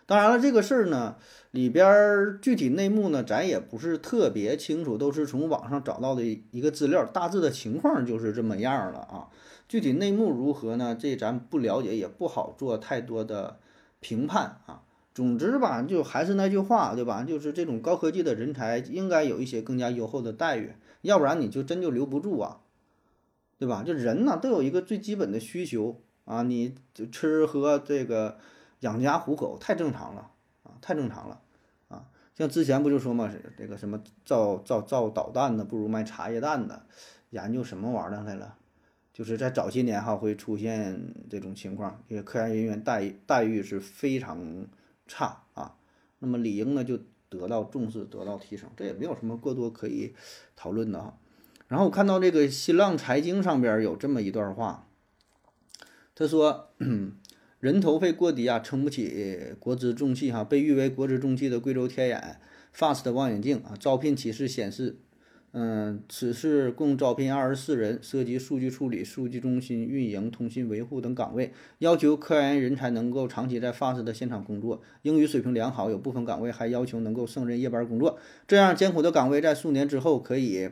[0.07, 1.17] 当然了，这个事儿呢，
[1.51, 9.29] 里边具体内幕呢，咱也不是特别清楚，都是从网上找到的一个资料，大致的情况就是这么样了啊。
[9.69, 10.95] 具体内幕如何呢？
[10.99, 13.59] 这咱不了解，也不好做太多的
[14.01, 14.83] 评判啊。
[15.15, 17.25] 总之吧，就还是那句话，对吧？
[17.25, 22.61] 就是这种高科技的人才应该有一些更加优厚的待遇，要不然你就真就留不住啊，
[23.59, 23.83] 对吧？
[23.83, 26.77] 就人呢都有一个最基本的需求啊，你
[27.11, 28.39] 吃喝这个
[28.81, 30.31] 养家糊口太正常了
[30.63, 31.41] 啊，太正常了
[31.89, 32.05] 啊。
[32.37, 36.87] 像之前不就说嘛，这个什么造造造导弹的不如卖茶叶蛋的，
[37.31, 38.55] 研究什么玩意儿来了？
[39.13, 44.69] 就是在早些年哈会出现这种情况，这个科研人员待遇待遇是非常。
[45.09, 45.75] 差啊，
[46.21, 50.15] 那么理应呢就得到重视，得到提升，这也没有什么过多可以
[50.55, 51.15] 讨论的啊。
[51.67, 54.89] 然后我看到这个新浪财经上边有这么一段话，
[56.15, 56.71] 他说
[57.59, 60.45] ：“人头费过低啊，撑不起国之重器哈。
[60.45, 62.41] 被誉为国之重器的贵州天眼
[62.75, 64.99] FAST 望远镜啊，招聘启事显示。”
[65.61, 75.91] 嗯，此次共招聘二十四人，涉及数据处理、数据中心运营、通信维护等岗位，要求科研人才能够长期在 FAST 的现场工作，英语水平良好。
[75.91, 78.21] 有部分岗位还要求能够胜任夜班工作。
[78.47, 80.71] 这样艰苦的岗位在数年之后可以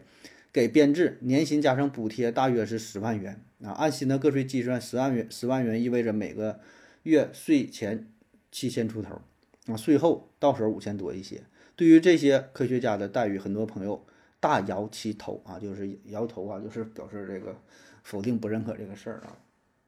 [0.53, 3.73] 给编制，年薪加上补贴大约是十万元啊。
[3.73, 6.61] 按新的个税计算，十万元十万元意味着每个
[7.03, 8.07] 月税前
[8.53, 9.21] 七千出头
[9.67, 11.43] 啊，税后到手五千多一些。
[11.75, 14.07] 对于这些科学家的待遇，很多朋友。
[14.39, 17.57] 大摇其头啊，就是摇头啊，就是表示这个
[18.03, 19.37] 否定不认可这个事儿啊。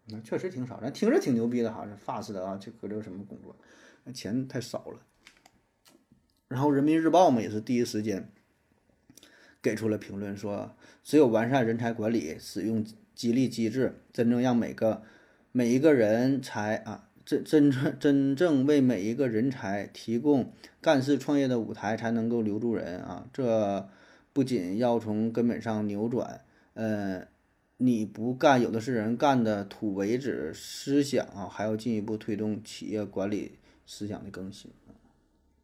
[0.06, 3.54] 那确实挺少，咱听着挺牛逼的哈，这发似的啊，这搁这什么工作，
[4.04, 5.00] 那钱太少了。
[6.48, 8.32] 然后人民日报嘛也是第一时间
[9.60, 12.82] 给出了评论，说只有完善人才管理，使用
[13.14, 15.02] 激励机制，真正让每个
[15.52, 23.88] 每一个人才啊，真真正真正为每一个人才提供干事创业的舞台，才能够留住人啊，这。
[24.38, 27.26] 不仅要从根本上扭转，呃，
[27.78, 34.70] 你不干，有的是人干的土为止思想啊，还要进一步推动企业管理思想的更新。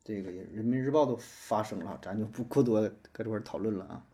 [0.02, 2.82] 这个也人民日报都发声了，咱就不过多
[3.12, 4.04] 搁这块讨论了啊。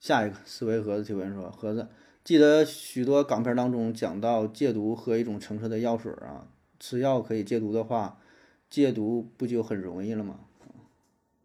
[0.00, 1.86] 下一个思维盒子提问说：盒子，
[2.24, 6.48] 记得许多港片当中讲到戒毒喝一种橙色的药水啊，
[6.80, 8.18] 吃药可以戒毒的话，
[8.68, 10.40] 戒毒不就很容易了吗？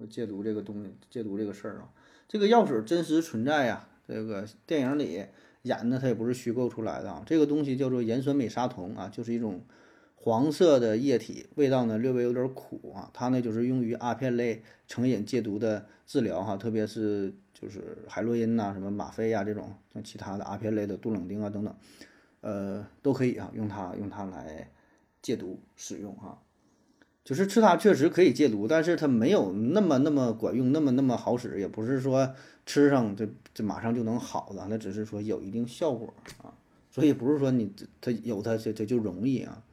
[0.07, 1.89] 戒毒这个东西，戒毒这个事儿啊，
[2.27, 3.87] 这个药水真实存在呀。
[4.07, 5.25] 这个电影里
[5.61, 7.23] 演的，它也不是虚构出来的啊。
[7.25, 9.61] 这个东西叫做盐酸美沙酮啊，就是一种
[10.15, 13.09] 黄色的液体，味道呢略微有点苦啊。
[13.13, 21.73] 它呢就是用于阿片类成瘾戒毒的治疗哈，特别是就是海洛因呐、什么吗啡呀这种，像其他的阿片类的杜冷丁啊等等，
[22.41, 24.69] 呃都可以啊，用它用它来
[25.21, 26.41] 戒毒使用哈。
[27.31, 32.29] 就是吃它确实可以戒毒，但是它没有那么那么管用，那么那么好使，也不是说
[32.65, 36.13] 吃上这这马上就能好的，那只是说有一定效果
[36.43, 36.53] 啊，
[36.89, 39.63] 所以不是说你它有它这这就容易啊。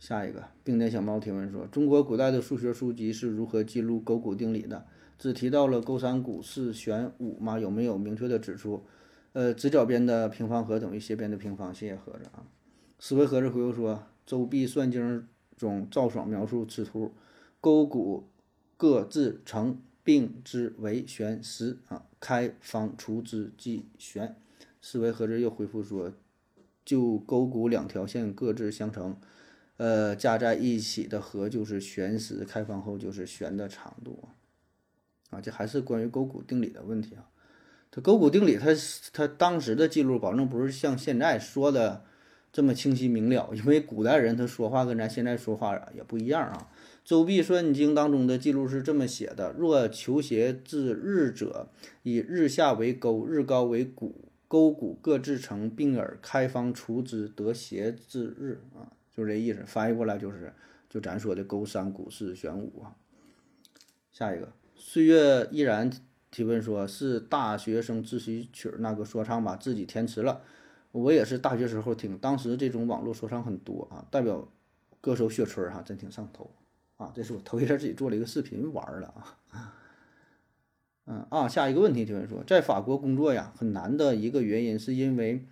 [0.00, 4.84] 下一个，并点小猫提问说：中国古代的数学书籍是如何记录勾股定理的？
[5.16, 7.60] 只提到了勾三股四弦五吗？
[7.60, 8.82] 有没有明确的指出，
[9.32, 11.72] 呃，直角边的平方和等于斜边的平方？
[11.72, 12.42] 谢谢盒子啊。
[12.98, 13.94] 思维盒子回复说：
[14.26, 15.20] 《周必算经》。
[15.58, 17.12] 中赵爽描述此图，
[17.60, 18.30] 勾股
[18.76, 24.36] 各自成，并之为旋十啊，开方除之即旋。
[24.80, 26.12] 思维合之又回复说，
[26.84, 29.18] 就勾股两条线各自相乘，
[29.76, 34.28] 呃，加在一起的和就是旋时，开方后就是旋的长度
[35.30, 35.40] 啊。
[35.40, 37.28] 这还是关于勾股定理的问题啊。
[37.90, 38.68] 它勾股定理，它
[39.12, 42.04] 它当时的记录保证不是像现在说的。
[42.58, 46.68] 这么清晰明了， 因为古代人他说话跟咱现在说话也不一样啊。
[47.08, 51.68] 《周必算经》当中的记录是这么写的：若求斜至日者，
[52.02, 59.62] 以日下为勾，日高为股，勾股各自成，并而开方除之，得斜至日啊，就是这意思。
[59.64, 60.52] 翻译过来就是，
[60.90, 62.96] 就咱说的勾三股四玄五啊。
[64.10, 65.88] 下一个，岁月依然
[66.32, 69.54] 提问说：是大学生自习曲那个说唱吧？
[69.54, 70.40] 自己填词了。
[70.92, 74.48] 我也是大学时候听，当时这种网络说唱很多啊，代表
[75.00, 76.50] 歌手雪村哈，真挺上头
[76.96, 77.12] 啊。
[77.14, 79.74] 这是我头一天自己做了一个视频玩了啊。
[81.10, 85.46] 嗯啊，下一个问题就是说，在法国工作呀，很难的一个原因是因为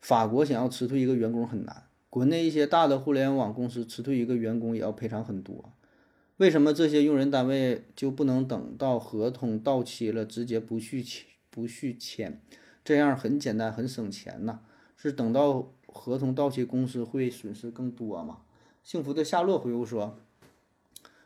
[0.00, 5.72] 法国想要辞退一个员工很难，国内一些大的互联网公司辞退一个员工也要赔偿很多。
[6.38, 12.40] 为什么这些用人单位就不能等到合同到期了直接不续签不续签？
[12.88, 14.60] 这样很简单，很省钱呐。
[14.96, 18.38] 是等到合同到期，公司会损失更多吗？
[18.82, 20.18] 幸福的夏洛回复说：“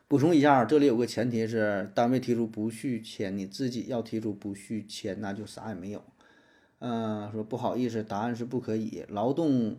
[0.09, 6.03] 补充一下，这里有个前提是单位提出不续签，你自己要提出不续签，那就啥也没有。”
[6.81, 9.05] 嗯，说不好意思，答案是不可以。
[9.09, 9.79] 劳动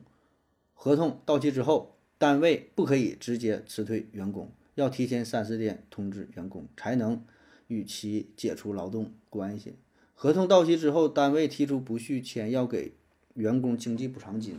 [0.74, 7.22] 合同到期之后，单位不可以直接辞退员工，要提前三十天通知员工，才能
[7.68, 9.76] 与其解除劳动关系。
[10.24, 12.94] 合同到期之后，单位提出不续签，要给
[13.34, 14.56] 员工经济补偿金。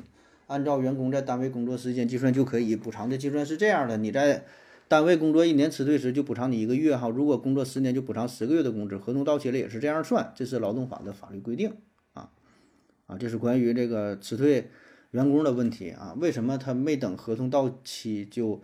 [0.47, 2.77] 按照员工在单位工作时间计算就可以。
[2.77, 4.45] 补偿的计算是这样的：你在
[4.89, 8.99] 单位工作一年辞退时，就补偿你一个月哈；如果工作十年，就补偿十个月的工资。
[8.99, 11.73] 合同到期了也是这样算，这是劳动法的法律规定
[12.13, 12.29] 啊
[13.07, 13.17] 啊！
[13.17, 14.69] 这是关于这个辞退
[15.13, 16.15] 员工的问题啊。
[16.21, 18.61] 为什么他没等合同到期就？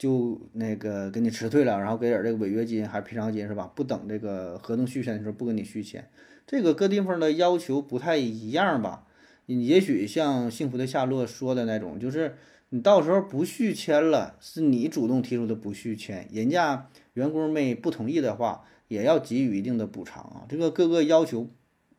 [0.00, 3.70] 就那个给你辞退了，然后给点这个违约金，还是赔偿金是吧？
[3.76, 6.08] 不等这个合同续签的时候不给你续签，
[6.46, 9.04] 这个各地方的要求不太一样吧？
[9.44, 12.36] 你也许像幸福的夏洛说的那种，就是
[12.70, 20.46] 你到时候不续签了，是你主动提出的不续签，人家员工没不同意的话，也要给予一定的补偿啊。
[20.48, 21.50] 这个各个要求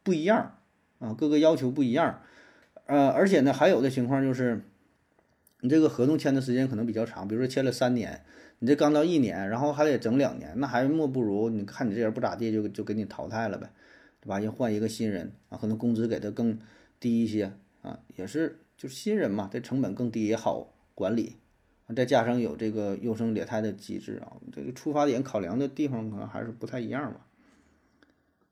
[0.02, 0.58] 不一样
[0.98, 2.24] 啊，各个要求不一样，
[2.88, 4.66] 呃，而且呢，还有的情况就是。
[5.62, 8.24] 你这个合同签的时间可能比较长，比如说签了三年，
[8.60, 13.70] 你这刚到一年，然后还得整两年，那还莫不如你看你这人不咋地，就就给你淘汰了呗，
[14.20, 14.40] 对吧？
[14.40, 16.58] 又换一个新人啊，可能工资给的更
[17.00, 21.38] 低一些啊，也是就是新人嘛，这成本更低也好管理，
[21.96, 27.28] 再加上有这个优胜劣汰的机制啊，这个出发点考量的地方可能还是不太一样吧。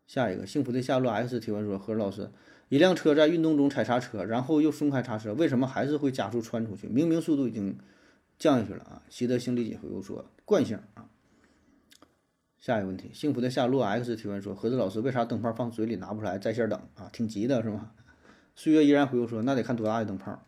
[0.06, 2.30] 下一个幸福的夏洛 X 提问说：何老师。
[2.70, 6.88] 一辆车在运动中踩刹车，然后又松开刹车，为什么还是会加速窜出去？
[6.88, 7.78] 明明速度已经
[8.38, 9.02] 降下去了啊！
[9.10, 11.10] 习得心理解回复说：惯性啊。
[12.60, 17.10] 下一个问题，幸福的夏洛 X 提问说：何子老师，为啥灯泡放嘴里拿不出来在线等啊？
[17.12, 17.92] 挺急的是吗？
[18.56, 20.44] 岁月依然回复说：那得看多大的灯泡。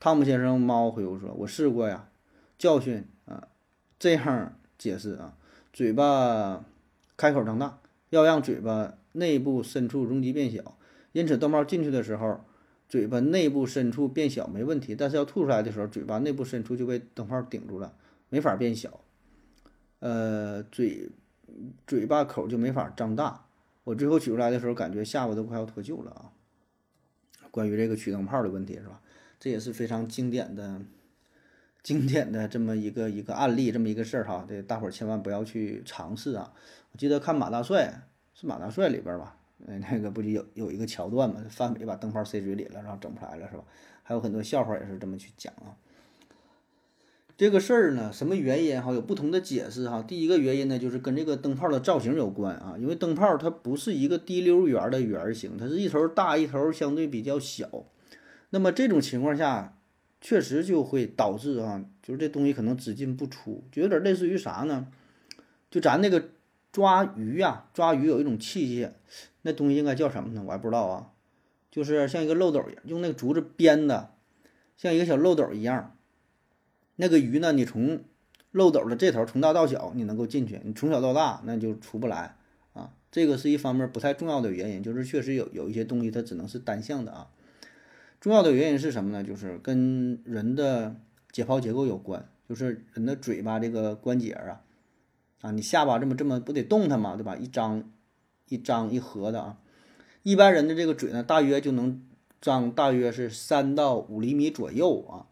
[0.00, 2.08] 汤姆先生猫回复说：我试过呀，
[2.58, 3.48] 教训啊，
[3.98, 5.36] 这样解释啊，
[5.72, 6.64] 嘴巴
[7.16, 10.76] 开口张大，要让嘴巴内部深处容积变小。
[11.12, 12.40] 因此，灯泡进去的时候，
[12.88, 17.94] 嘴巴内部深处变小没问题，但是要吐出来的时候，嘴巴内部深处就被灯泡顶住了，
[18.28, 19.00] 没法变小。
[19.98, 21.10] 呃，嘴
[21.86, 23.46] 嘴巴口就没法张大。
[23.84, 26.32] 我最后取出来的时候，感觉下巴都快要脱臼了啊！
[27.50, 29.00] 关于这个取灯泡的问题是吧？
[29.40, 30.80] 这也是非常经典的
[31.82, 36.52] 经典的这么一个一个案例，这么一个事儿哈，这大伙儿千万不要去尝试啊！
[36.92, 43.64] 我记得看马大帅是马大帅里边吧，那个不就有有一个桥段嘛，范伟把灯泡塞嘴里了，然后整不出来了是吧？
[44.02, 45.76] 还有很多笑话也是这么去讲啊。
[47.36, 48.92] 这个事儿呢，什么原因哈？
[48.92, 50.02] 有不同的解释哈。
[50.02, 57.86] 第一个原因呢，就是跟这个灯泡的造型有关啊，因为灯泡它不是一个滴溜圆的圆形，它是一头大一头相对比较小。
[58.50, 59.78] 那么这种情况下，
[60.20, 64.88] 确实就会导致啊，就是这东西可能只进不出，就有点类似于啥呢？
[65.70, 66.28] 就咱那个
[66.72, 68.92] 抓鱼呀，抓鱼有一种器械，
[69.42, 70.42] 那东西应该叫什么呢？
[70.46, 71.12] 我还不知道啊。
[71.70, 74.14] 就是像一个漏斗一样，用那个竹子编的，
[74.76, 75.96] 像一个小漏斗一样。
[76.96, 77.52] 那个鱼呢？
[77.52, 78.00] 你从
[78.50, 82.36] 漏斗的这头从大到小，你能够进去；你从小到大，那就出不来
[82.72, 82.92] 啊。
[83.10, 87.30] 这个是一方面不太重要的原因，就是确实有有一些东西它只能是单向的啊。
[88.20, 89.24] 重要的原因是什么呢？
[89.24, 90.96] 就是跟人的
[91.32, 94.60] 解剖结构有关，就是人的嘴巴这个关节啊，
[95.40, 97.36] 啊，你下巴这么这么不得动它嘛，对吧？
[97.36, 97.84] 一张
[98.48, 99.58] 一张一合的啊。
[100.22, 102.02] 一般人的这个嘴呢，大约就能
[102.40, 105.26] 张大约是三到五厘米左右啊。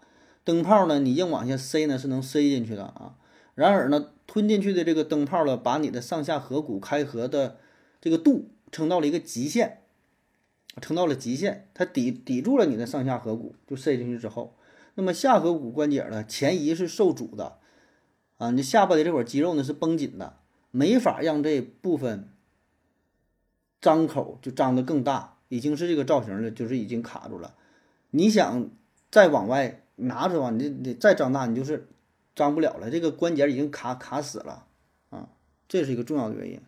[0.44, 3.16] 灯泡呢，你硬往下塞呢是能塞进去的啊。
[3.55, 7.59] 然而呢，吞进去的这个灯泡呢，把你的上下颌骨开合的
[8.01, 9.83] 这个度撑到了一个极限，
[10.81, 14.55] 撑到了极限，它抵抵住了你的上下颌骨，就塞进去之后，
[14.94, 17.59] 那么下颌骨关节呢前移是受阻的
[18.38, 20.37] 啊，你下巴的这块肌肉呢是绷紧的，
[20.70, 22.31] 没法让这部分
[23.81, 27.55] 张口就张得更大，已经是这个造型了，就是已经卡住了。
[28.11, 28.70] 你想
[29.11, 29.83] 再往外。
[30.01, 31.88] 拿出吧，你你再张大，你就是
[32.37, 32.88] 张不了了。
[32.88, 34.64] 这个关节已经卡卡死了
[35.11, 35.29] 啊，
[35.66, 36.61] 这是一个重要的原因。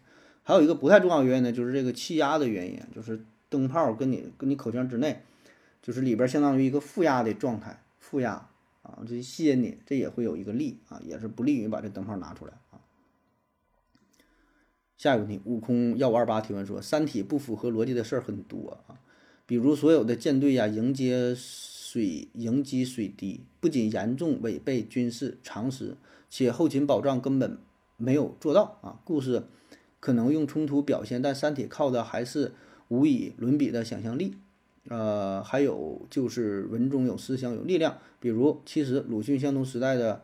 [0.43, 5.23] 还有一个不太重要的原因呢，就是这个气压的原因，就是灯泡跟你跟你口腔之内，
[5.81, 8.49] 就是里边相当于一个负压的状态，负压
[8.83, 12.81] 啊，这吸引你，这也会有一个力啊，也是不利于把这灯泡拿出来啊。
[14.97, 19.01] 下一个问题，悟空幺五二八提问说，《三体》不符合逻辑的事儿很多啊，
[19.47, 21.37] 比如所有的舰队呀迎接。
[21.91, 25.97] 水迎击水滴不仅严重违背军事常识，
[26.29, 27.59] 且后勤保障根本
[27.97, 29.01] 没有做到啊！
[29.03, 29.43] 故事
[29.99, 32.53] 可能用冲突表现，但《三体》靠的还是
[32.87, 34.37] 无以伦比的想象力。
[34.91, 37.99] 呃，还有就是文中有思想、有力量。
[38.19, 40.21] 比如，其实鲁迅相同时代的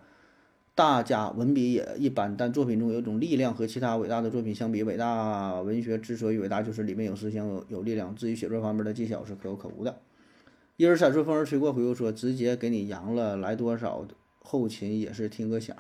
[0.75, 8.13] 大家文笔也一般，但作品中有一种力量，和其他伟大的作品相比，伟大文学之所以伟大，就是里面有思想、有有力量。
[8.17, 10.01] 至于写作方面的技巧，是可有可无的。
[10.77, 14.05] 一而闪烁，风儿吹过，回复说：“直接给你扬了，来多少
[14.41, 15.77] 后勤也是听个响。”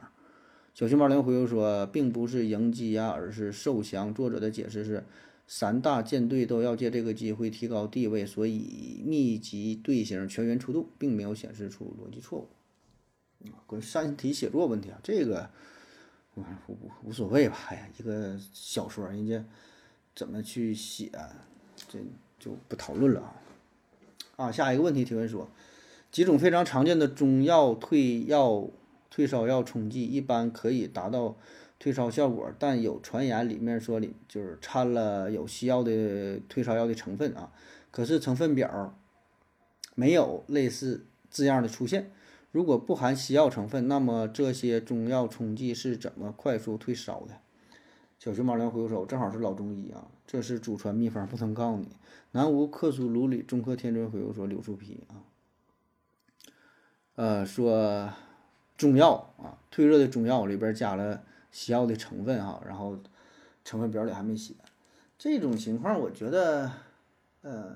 [0.72, 5.04] 小熊猫零回复说：“并不是迎击啊，而是受降。”作者的解释是：
[5.46, 12.48] 三大舰队都要借这个机会提高地位，所以密集队形全员出动，并没有显示出逻辑错误。
[13.48, 15.48] 啊，关于三体写作问题啊，这个
[16.34, 17.56] 无无无所谓吧？
[17.68, 19.44] 哎呀，一个小说，人家
[20.14, 21.12] 怎么去写，
[21.88, 22.00] 这
[22.40, 23.36] 就不讨论了啊。
[24.36, 25.48] 啊，下一个问题提问说，
[26.10, 28.68] 几种非常常见的中药退药、
[29.10, 31.36] 退烧药冲剂，一般可以达到
[31.78, 37.52] 退烧效果，但有传言里面说里就是掺了有西药的退烧药的成分啊，
[37.90, 38.98] 可是成分表
[39.94, 42.10] 没有类似字样的出现。
[42.52, 47.38] 如果不含西药成分，那么这些中药冲剂是怎么快速退烧的？
[48.18, 51.88] 小熊猫粮回手正好是老中医啊，这是祖传秘方，不能告诉你。
[52.32, 55.20] 南无克苏鲁里中科天尊回复说柳树皮啊，
[57.16, 58.10] 呃说
[58.78, 61.22] 中药啊，退热的中药里边加了
[61.56, 62.98] 西药的成分哈，然后
[63.64, 64.52] 成分表里还没写。
[65.16, 66.70] 这种情况我觉得，
[67.40, 67.74] 呃，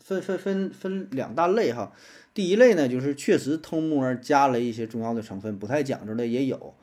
[0.00, 1.92] 分分分分两大类哈。
[2.34, 6.74] 第一类呢，就是确实偷摸加了一些中药的成分，不太讲究的也有。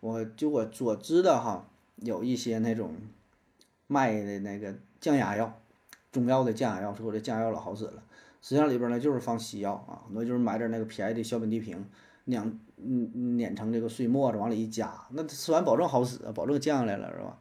[0.00, 1.66] 我就我所知的哈。
[2.02, 2.94] 有一些那种
[3.86, 5.58] 卖的那个降压药，
[6.12, 8.02] 中药的降压药，说这降压药老好使了，
[8.42, 11.82] 实际上里边呢就是放西药啊，很多就是买点那个便宜的小本地瓶，
[12.26, 17.38] 碾嗯碾成这个碎沫子往里一加，那吃完保证好使，保证降下来了是吧？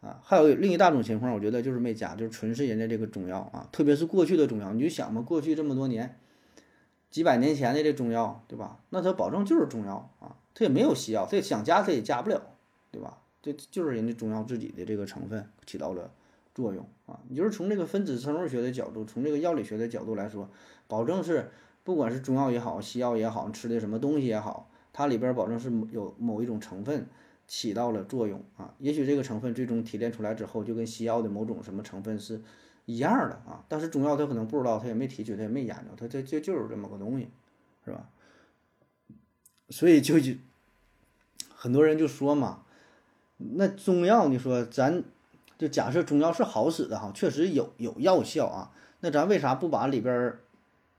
[0.00, 6.18] 啊，还有另一大种情况，我觉得就是没加，就是纯是人家这个中药啊，特别是过去的中药，你就想吧，过去这么多年，
[7.10, 8.80] 几百年前的这中药，对吧？
[8.90, 12.42] 那它保证就是中药啊，它也没有西药，它想加它也加不了，
[12.90, 13.18] 对吧？
[13.42, 16.12] 这就是人家中药自己的这个成分起到了
[16.54, 17.18] 作用啊！
[17.28, 20.48] 你就是从这个分子生物学的角度，从这个药理学的角度来说，
[20.86, 21.50] 保证是
[21.84, 27.06] 不管是中药也好，西药也好，吃的什么东西也好，它里边保证是有某一种成分
[27.46, 28.74] 起到了作用啊。
[28.78, 32.40] 也许这个成分最终提炼出来之后，就跟西药的某种什么成分是
[32.84, 33.64] 一样的啊。
[33.68, 37.28] 但是中药它可能不知道，它也没提取，它也没研究，它这这就是这么个东西，
[37.84, 38.08] 是吧？
[39.68, 40.32] 所以就就
[41.54, 42.62] 很多人就说嘛，
[43.38, 45.02] 那中药你说咱
[45.58, 48.70] 就假设中药是好使的哈，确实有有药效啊，
[49.00, 50.40] 那咱为啥不把里边儿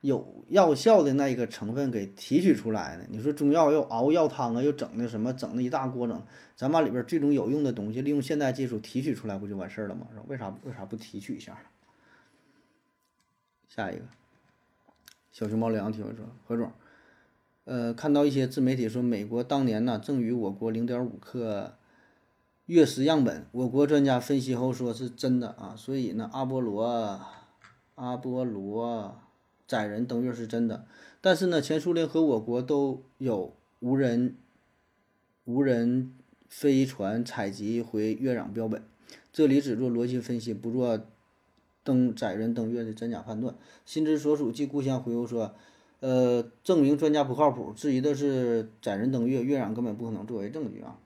[0.04, 3.06] 有药效的那一个成分给提取出来呢？
[3.10, 6.22] 你说中药又熬药汤啊，又整那什么，整那一大锅整，
[6.58, 10.06] 咱把里边最终有用的东西利用现代技术提取出来，不就完事儿了吗？
[10.12, 11.58] 是吧为啥为啥不提取一下？
[13.70, 14.04] 下一个，
[15.32, 16.70] 小熊猫两提问说，何总，
[17.64, 21.78] 呃，看到一些自媒体说，美国当年呢赠予我国零点五克
[22.66, 27.22] 月食样本，我国专家分析后说是真的啊，所以呢，阿波罗
[27.96, 29.18] 阿波罗
[29.68, 30.86] 载人登月是真的，
[31.22, 34.36] 但是呢，前苏联和我国都有无人
[35.46, 36.14] 无人
[36.48, 38.84] 飞船采集回月壤标本，
[39.32, 41.00] 这里只做逻辑分析，不做
[41.84, 43.56] 登载人登月的真假判断。
[43.86, 45.56] 心之所属即故乡回复说，
[46.02, 51.00] 呃，证明专家不靠谱，质疑的是载人登月，月壤根本不可能作为证据啊。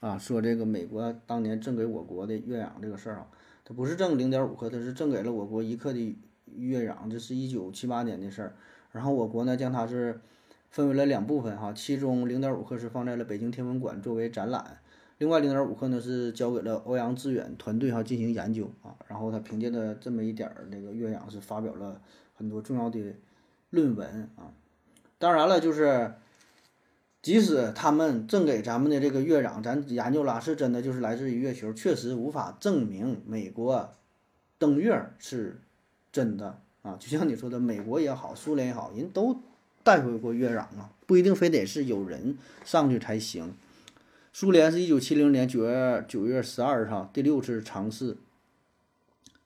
[0.00, 3.28] 啊，说这个美国当年赠给我国的月壤这个事儿啊，
[3.64, 6.16] 它不是赠零点五克，它是赠给了我国一克的
[6.56, 8.56] 月壤，这是一九七八年的事儿。
[8.92, 10.20] 然后我国呢将它是
[10.70, 14.78] 分为了两部分哈，其中零点五克是放在了北京天文馆作为展览，
[15.18, 18.94] 另外零点五克呢是交给了欧阳志远团队哈进行研究啊。
[19.08, 22.00] 然后他凭借着这么一点儿这个月壤是发表了
[22.34, 23.14] 很多重要的
[23.70, 24.52] 论文啊。
[25.18, 26.14] 当然了，就是
[27.22, 33.94] 即使他们赠给咱们的这个月壤，咱研究了是真的，就是来自于月球，确实无法证明美国
[34.58, 35.60] 登月是
[36.12, 36.96] 真的啊。
[37.00, 39.40] 就像你说的，美国也好，苏联也好，人都
[39.82, 43.54] 带回过月壤啊，不一定非得是有人上去才行。
[44.32, 48.16] 苏联是一九七零年九月九月十二号第六次尝试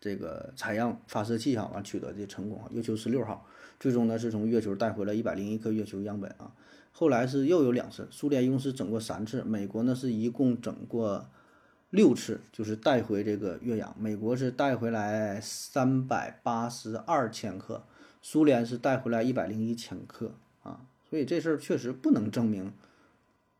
[0.00, 3.46] 这个采样发射器哈完取得的成功啊，月球十六号
[3.80, 6.52] 最终呢是从月球带回了一百零一颗月球样本啊。
[6.92, 11.28] 后来是又有两次，苏联一共是整过三次，美国呢是一共整过
[11.96, 13.88] 六次，就是带回这个月壤。
[13.98, 17.82] 美国是带回来三百八十二千克，
[18.20, 20.82] 苏联是带回来一百零一千克啊。
[21.08, 22.70] 所以这事儿确实不能证明，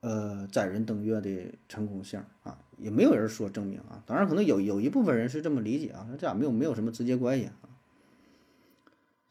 [0.00, 4.02] 呃，载人登月的成功性啊，也没有人说证明啊。
[4.04, 7.72] 当然，可能有有一部分人是这么理解啊，这俩没有没有什么直接关系啊。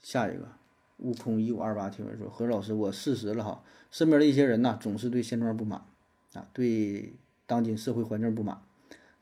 [0.01, 0.47] 下一个，
[0.97, 3.63] 悟空一五二八提问说：何老师，我四十了哈。
[3.91, 5.85] 身边的一些人呢，总是对现状不满，
[6.33, 7.13] 啊，对
[7.45, 8.59] 当今社会环境不满。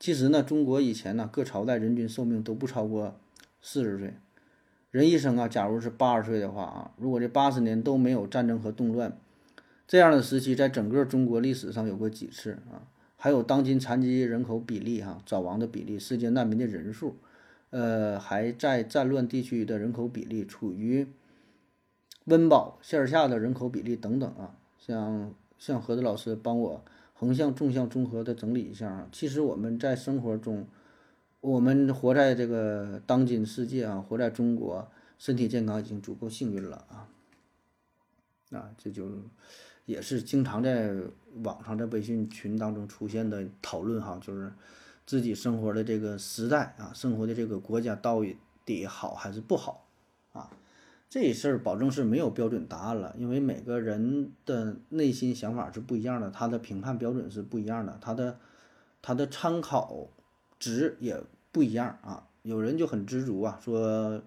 [0.04, 3.18] 其实呢，中国以前呢，各朝代人均寿命都不超过
[3.62, 4.12] 四十岁。
[4.90, 9.16] 人一生啊，假如是八十岁的话啊，如果这八十年都没有战争和动乱，
[9.88, 12.84] 这样的时期在整个中国历史上有过几次啊？
[13.16, 17.16] 还有当今残疾人口比例哈，早亡的比例，世界难民的人数，
[17.70, 21.06] 呃，还在战乱地区的人口比例，处于
[22.26, 24.54] 温饱线下的人口比例等等啊。
[24.78, 26.84] 像像何子老师帮我
[27.14, 29.08] 横向、纵向综合的整理一下啊。
[29.10, 30.66] 其实我们在生活中，
[31.40, 34.86] 我们活在这个当今世界啊，活在中国，
[35.18, 37.08] 身体健康已经足够幸运了啊。
[38.50, 39.10] 啊，这就
[39.86, 40.92] 也是经常在
[41.42, 44.52] 网上在微信群当中出现的讨论哈，就是
[45.06, 48.24] 自己生活的这个时代啊，生活的这个国家到
[48.64, 49.83] 底好还是不好？
[51.14, 58.36] 这事儿保证是没有标准答案了，因为每个人的内心想法是不一样的，他的评判标准是不一样的，他的
[59.00, 60.08] 他的参考
[60.58, 62.26] 值也不一样啊。
[62.42, 64.20] 有人就很知足啊，说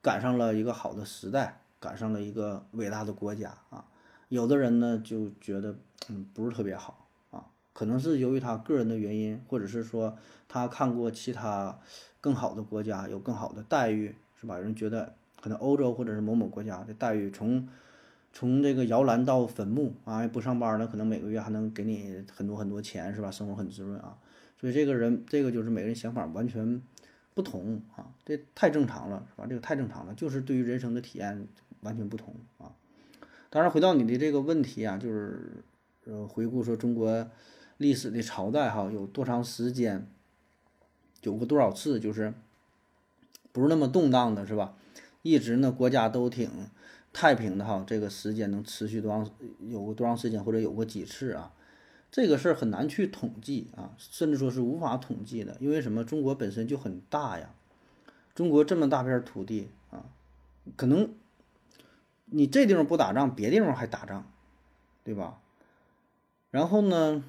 [0.00, 3.84] 赶上了一个好的时代，赶上了一个伟大的国家啊。
[4.28, 5.76] 有的人呢就觉得
[6.08, 11.78] 嗯不是特别好啊，可能是由于他个人的原因，或者是说他看过其他
[12.20, 14.58] 更好的国家有更好的待遇，是吧？
[14.58, 15.14] 人觉得。
[15.42, 17.68] 可能欧洲或者是某某国家的待遇，从
[18.32, 23.30] 从这个摇篮到坟墓啊，不上班了，可能每个月还能给你很多很多钱，是吧？
[23.30, 24.16] 生活很滋润啊，
[24.58, 26.80] 所以这个人，这个就是每个人想法完全
[27.34, 29.46] 不同啊，这太正常了，是吧？
[29.46, 31.46] 这个太正常了，就是对于人生的体验
[31.80, 32.72] 完全不同啊。
[33.50, 35.62] 当然，回到你的这个问题啊，就是
[36.06, 37.28] 呃，回顾说中国
[37.76, 40.06] 历史的朝代哈，有多长时间，
[41.22, 42.32] 有过多少次，就是
[43.52, 44.74] 不是那么动荡的，是吧？
[45.22, 46.50] 一直呢，国家都挺
[47.12, 51.52] 太平的哈，这个时间能持续多长，有多长时间，或者有过几次啊？
[52.10, 56.04] 这个事儿很难去统计啊，甚至说是无法统计的，因为什么？
[56.04, 57.54] 中国本身就很大呀，
[58.34, 60.04] 中国这么大片土地啊，
[60.76, 61.14] 可能
[62.26, 64.30] 你这地方不打仗，别地方还打仗，
[65.04, 65.38] 对吧？
[66.50, 67.24] 然后呢，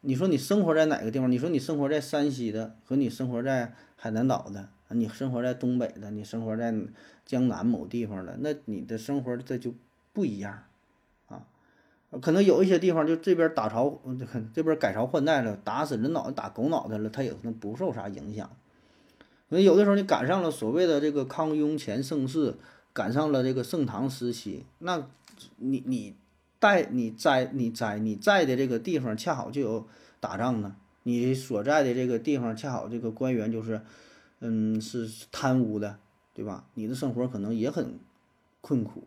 [0.00, 1.30] 你说你生活在哪个地方？
[1.30, 4.68] 你说你生活在山西的，和你生活在海南岛的。
[4.94, 6.74] 你生活在东北的，你生活在
[7.26, 9.74] 江南某地方的，那你的生活这就
[10.12, 10.64] 不一样，
[11.28, 11.44] 啊，
[12.22, 14.00] 可能有一些地方就这边打朝
[14.54, 18.50] 这边改朝换代了，打死人脑袋打狗脑袋了，他也可能不受啥影响。
[19.50, 22.54] 所以有的时候你赶上了所谓的这个康雍乾盛世，
[22.92, 25.06] 赶上了这个盛唐时期，那
[25.56, 26.14] 你你
[26.60, 29.86] 在你在你在你在的这个地方恰好就有
[30.18, 33.82] 打仗呢，你所在的这个地方恰好这个官员就是
[34.46, 35.98] 嗯是贪污的，
[36.34, 36.66] 对吧？
[36.74, 37.98] 你的生活可能也很
[38.60, 39.04] 困苦，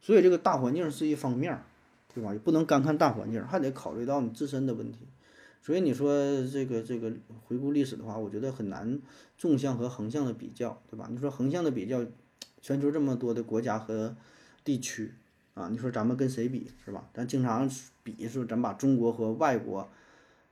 [0.00, 1.62] 所以这个大环境是一方面。
[2.14, 2.30] 对吧？
[2.34, 5.08] 也不能干看大环境，还得考虑到你自身的问题。
[5.62, 6.12] 所以你说
[6.46, 7.10] 这个这个
[7.46, 9.00] 回顾历史的话，我觉得很难
[9.38, 11.08] 纵向和横向的比较，对吧？
[11.10, 12.04] 你说横向的比较，
[12.60, 14.14] 全球这么多的国家和
[14.62, 15.14] 地区
[15.54, 17.08] 啊，你说咱们跟谁比，是吧？
[17.14, 17.66] 咱经常
[18.02, 19.88] 比是咱把中国和外国，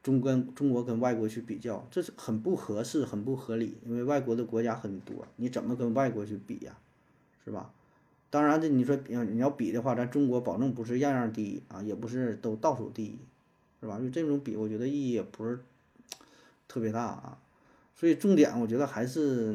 [0.02, 3.76] 中跟中国跟外国去比较，这是很不合适、很不合理。
[3.86, 6.78] 因为外国的国家很多，你怎么跟外国去比呀？
[7.44, 7.72] 是吧？
[8.30, 13.18] 当然，这你说你要你要比的话，咱中国保证不是样样第一啊，也不是都倒数第一，
[13.80, 13.98] 是吧？
[13.98, 15.58] 就这种比，我觉得意义也不是
[16.68, 17.38] 特别大啊。
[17.96, 19.52] 所以重点，我觉得还是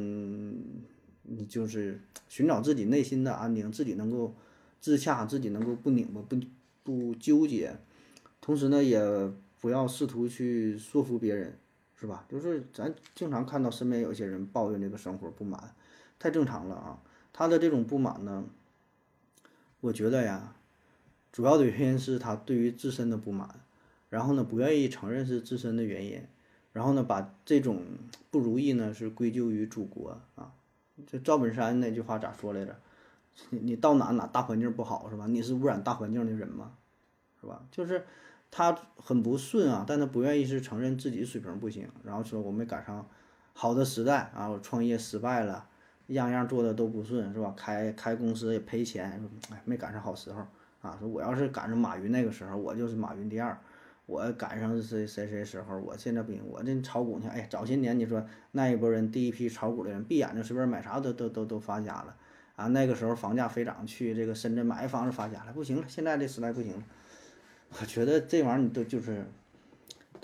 [1.24, 4.36] 你就是寻找自己内心的安宁，自己能够
[4.82, 6.38] 自洽，自己能够不拧巴、不
[6.84, 7.78] 不纠结。
[8.42, 9.00] 同时呢，也
[9.66, 11.58] 不要试图去说服别人，
[11.96, 12.24] 是吧？
[12.30, 15.74] 就是咱经常看到身边有些人抱怨这个生活不满，
[16.20, 17.02] 太正常了啊。
[17.34, 18.46] 他的这种不满呢？
[19.80, 20.54] 我觉得呀，
[21.32, 23.60] 主要的原因是他对于自身的不满，
[24.12, 26.22] 然后呢不愿意承认是自身的原因，
[26.72, 27.82] 然后呢把这种
[28.30, 30.54] 不如意呢是归咎于祖国啊。
[31.08, 32.80] 这赵本山那句话咋说来着？
[33.50, 35.26] 你你到哪哪大环境不好是吧？
[35.26, 36.74] 你是污染大环境的人吗？
[37.42, 37.66] 是吧？
[37.72, 38.06] 就是
[38.58, 43.06] 他很不顺啊，但他不愿意是承认自己水平不行，然后说我没赶上
[43.52, 45.68] 好的时代啊，我创业失败了。
[46.08, 47.54] 样样做的都不顺，是吧？
[47.58, 50.40] 开开公司也赔钱，哎，没赶上好时候
[50.82, 50.96] 啊！
[51.00, 53.58] 说我要是赶上马云那个时候，我就是马云第二。
[54.06, 56.42] 我赶上谁谁谁时候，我现在不行。
[56.48, 62.16] 我这炒股呢，哎，早些年你说那一波人，第一批炒股的人，闭眼睛随便买啥都都都都发家了
[62.56, 62.68] 啊！
[62.68, 66.84] 那个时候房价飞涨，去这个深圳买房子发家了，不行了，现在这时代不行了。
[67.70, 69.26] 我觉得这玩意儿你都就是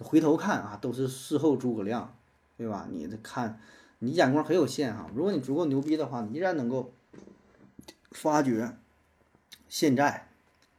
[0.02, 2.16] 回头看啊，都是事后诸葛亮，
[2.58, 2.88] 对吧？
[2.92, 3.60] 你这看。
[4.04, 6.92] 你眼光很有限哈，如果你足够牛逼的话，你依然能够
[8.10, 8.76] 发掘
[9.70, 10.28] 现在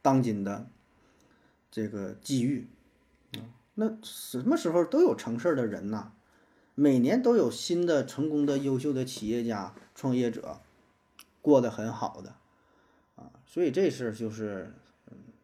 [0.01, 0.67] 当今的
[1.71, 2.67] 这个机遇。
[3.75, 6.11] 那什么时候都有成事儿的人呐，
[6.75, 10.59] 每年都有新的成功的优秀的企业家创业者
[11.41, 12.35] 过得很好的
[13.15, 13.31] 啊。
[13.47, 14.73] 所以这事儿就是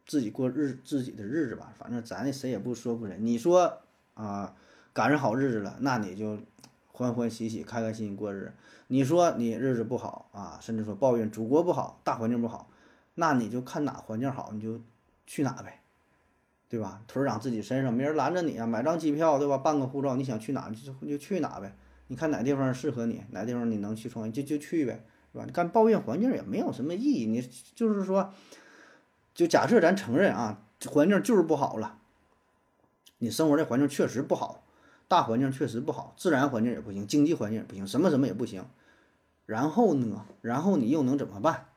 [0.10, 3.16] 自己过日自己的日子吧，反正咱谁也不说不谁。
[3.18, 3.78] 你说
[4.16, 4.53] 啊，
[4.91, 6.38] 赶上好日子了，那你就。
[6.91, 8.51] 欢欢喜喜、开开心心过日。
[8.88, 12.70] 你说你日子不好啊，甚至说抱怨祖国不好、大环境不好，
[13.16, 14.82] 那你就看哪环境好，你就
[15.26, 15.80] 去哪呗，
[16.68, 17.01] 对吧？
[17.07, 18.68] 腿长自己身上，没人拦着你啊。
[18.68, 19.57] 买张机票，对吧？
[19.57, 21.74] 办个护照，你想去哪就就去哪呗。
[22.07, 25.45] 你看哪地方适合你，哪地方你能去创业，就就去呗，是吧？
[25.45, 27.26] 你看抱怨环境也没有什么意义。
[27.28, 27.41] 你
[27.76, 28.34] 就是说，
[29.40, 31.98] 就假设咱承认啊，环境就是不好了，
[33.20, 34.66] 你生活的环境确实不好。
[35.08, 38.66] 大环境确实不好，自然环境也不行，经济环境也不行，什么什么也不行。
[39.46, 40.26] 然后呢？
[40.42, 41.68] 然后你又能怎么办？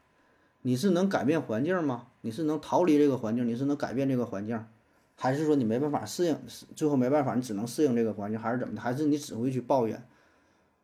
[0.62, 2.08] 你是能改变环境吗？
[2.22, 3.46] 你是能逃离这个环境？
[3.46, 4.66] 你是能改变这个环境，
[5.14, 6.36] 还是说你没办法适应？
[6.74, 8.80] 最后没办法，你只能适应这个环境，还是怎么的？
[8.80, 10.04] 还是你只会去抱怨？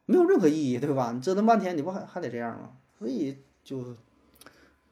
[0.06, 1.10] 没有任何意义，对吧？
[1.10, 2.70] 你折腾半天，你不还还得这样吗？
[3.00, 3.96] 所以就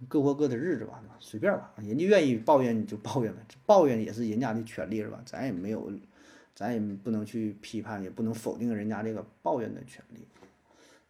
[0.09, 1.73] 各过各的日子吧，随便吧。
[1.77, 5.21] 人家愿意抱怨你就抱怨呗，抱怨也是人家的权利，是吧？
[5.25, 5.91] 咱也没有。
[6.59, 10.21] 咱也不能去批判，也不能否定人家这个抱怨的权利，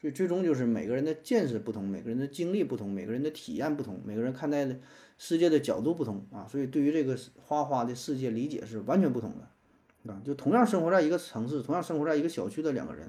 [0.01, 4.77] 所以最终就是每个人的见识不同，每个人的经历不同，每个人的体验不同，每个人看待的
[5.19, 13.09] 世界的角度不同啊，所以对于这个花花的世界理解是完全不同的，啊，就同样生活在一个城市，同样生活在一个小区的两个人，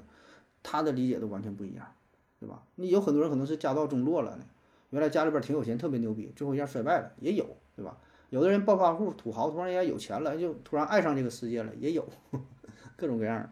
[0.62, 1.92] 他的理解都完全不一样，
[2.38, 2.62] 对吧？
[2.76, 4.44] 你有很多人可能是家道中落了呢，
[4.90, 7.98] 原来家里边挺有钱，特别牛逼，最后一下衰败了，也有，对吧？
[8.30, 12.06] 有的人暴发户、土豪突然间有钱了，就突然爱上这个世界了，也有
[12.96, 13.50] 各种各样的。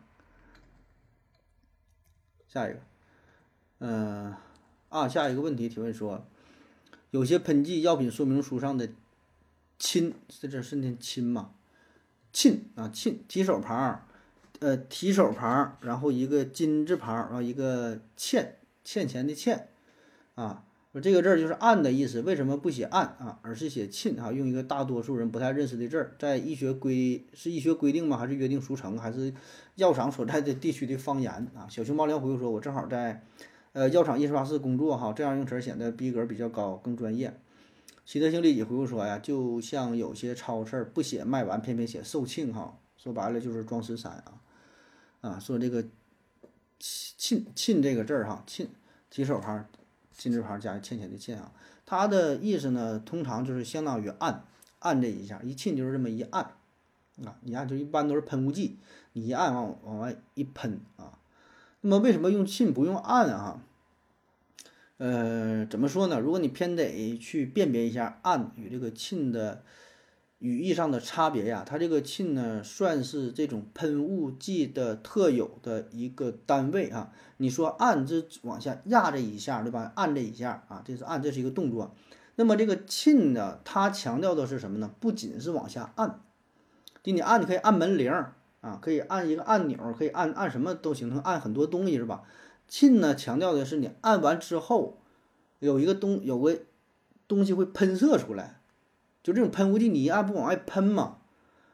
[2.46, 2.78] 下一个，
[3.78, 4.34] 嗯，
[4.88, 6.26] 啊，下一个问题提问说，
[7.10, 8.88] 有些喷剂药品说明书上的
[9.78, 11.52] “亲”这这是念“亲”吗
[12.32, 14.06] ？“亲”啊，“亲”提手旁，
[14.60, 19.68] 呃，提手旁，然后一个金字旁，然后一个“欠”欠钱的“欠”
[20.36, 20.64] 啊。
[21.00, 24.32] 这个字儿就是“暗”的意思，为什么不写“暗”啊，而是写“沁”啊？
[24.32, 28.16] 用一个大多数人不太认识的字儿，在医学规是医学规定吗？
[28.16, 28.96] 还是约定俗成？
[28.98, 29.34] 还是
[29.74, 31.66] 药厂所在的地区的方言啊？
[31.68, 33.22] 小熊猫梁回复说：“我正好在
[33.72, 37.38] 呃药厂印刷室工作哈，这样用词显得逼格比较高，更专业。”
[38.06, 44.40] 习德性利己回复说呀，就像有些超市不写卖完，偏偏写售罄哈，说白了就是装十三啊
[45.20, 45.82] 啊，说这个
[46.78, 48.68] 罄罄这个字儿哈，罄
[49.10, 49.66] 提手旁
[50.16, 51.52] 金字旁加欠钱的欠啊，
[51.84, 54.44] 它的意思呢，通常就是相当于按
[54.78, 56.42] 按这一下，一沁就是这么一按
[57.24, 58.78] 啊，你按就一般都是喷雾剂，
[59.12, 61.18] 你一按往往外一喷啊，
[61.82, 63.62] 那么为什么用沁不用按啊？
[64.98, 66.18] 呃，怎么说呢？
[66.18, 69.62] 如果你偏得去辨别一下“暗”与这个“沁”的
[70.38, 77.10] 语义上的差别呀，它这个“沁”呢，算是这种喷雾剂的特有的一个单位啊。
[77.38, 79.92] 你说“按”这往下压这一下，对吧？
[79.96, 81.94] 按这一下啊，这是按，这是一个动作。
[82.34, 84.90] 那么这个“沁”呢，它强调的是什么呢？
[85.00, 86.20] 不仅是往下按，
[87.02, 88.12] 就你按，你可以按门铃
[88.60, 92.24] 啊，可以按一个按钮，可以按按什么都行，能按很多东西是吧？
[92.68, 94.98] 沁呢，强调的是你按完之后，
[95.60, 96.58] 有一个东有个
[97.26, 98.60] 东西会喷射出来，
[99.26, 101.18] 就这种喷雾剂，你一按不往外喷嘛？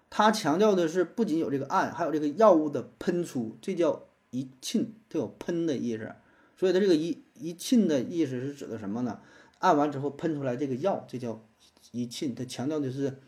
[0.09, 6.15] 它强调的是不仅有这个按，还有这个药物的喷出，这叫一沁，它有喷的意思。
[6.57, 9.21] 所以它这个一一沁的意思是指的什么呢？
[9.59, 11.45] 按完之后喷出来这个药，这叫
[11.91, 12.35] 一沁。
[12.35, 13.19] 它强调的是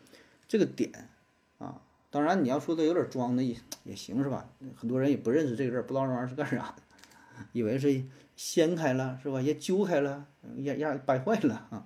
[0.47, 0.91] 这个点
[1.59, 1.83] 啊。
[2.09, 4.49] 当然你要说的有点装的也也行是吧？
[4.75, 7.45] 很多人也不认识这个字，不知道这玩意儿是干啥的。
[7.51, 8.03] 以为是
[8.35, 9.39] 掀开了是吧？
[9.39, 11.85] 也揪开了，也也掰坏了啊。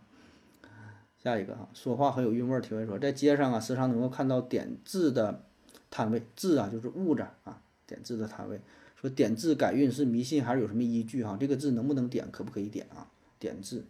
[1.21, 2.61] 下一个啊，说话很有韵味儿。
[2.61, 5.43] 提问说，在街上啊，时常能够看到点字的
[5.91, 8.61] 摊位，字啊就是物字啊，点字的摊位。
[8.95, 11.37] 说点字改运是迷信还是有什么依据哈？
[11.39, 12.29] 这个字能不能点？
[12.31, 13.07] 可不可以点啊？
[13.37, 13.85] 点字。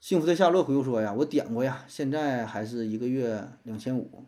[0.00, 4.24] 幸福的夏洛回复说呀，我点过呀，现在还是一个月两千五。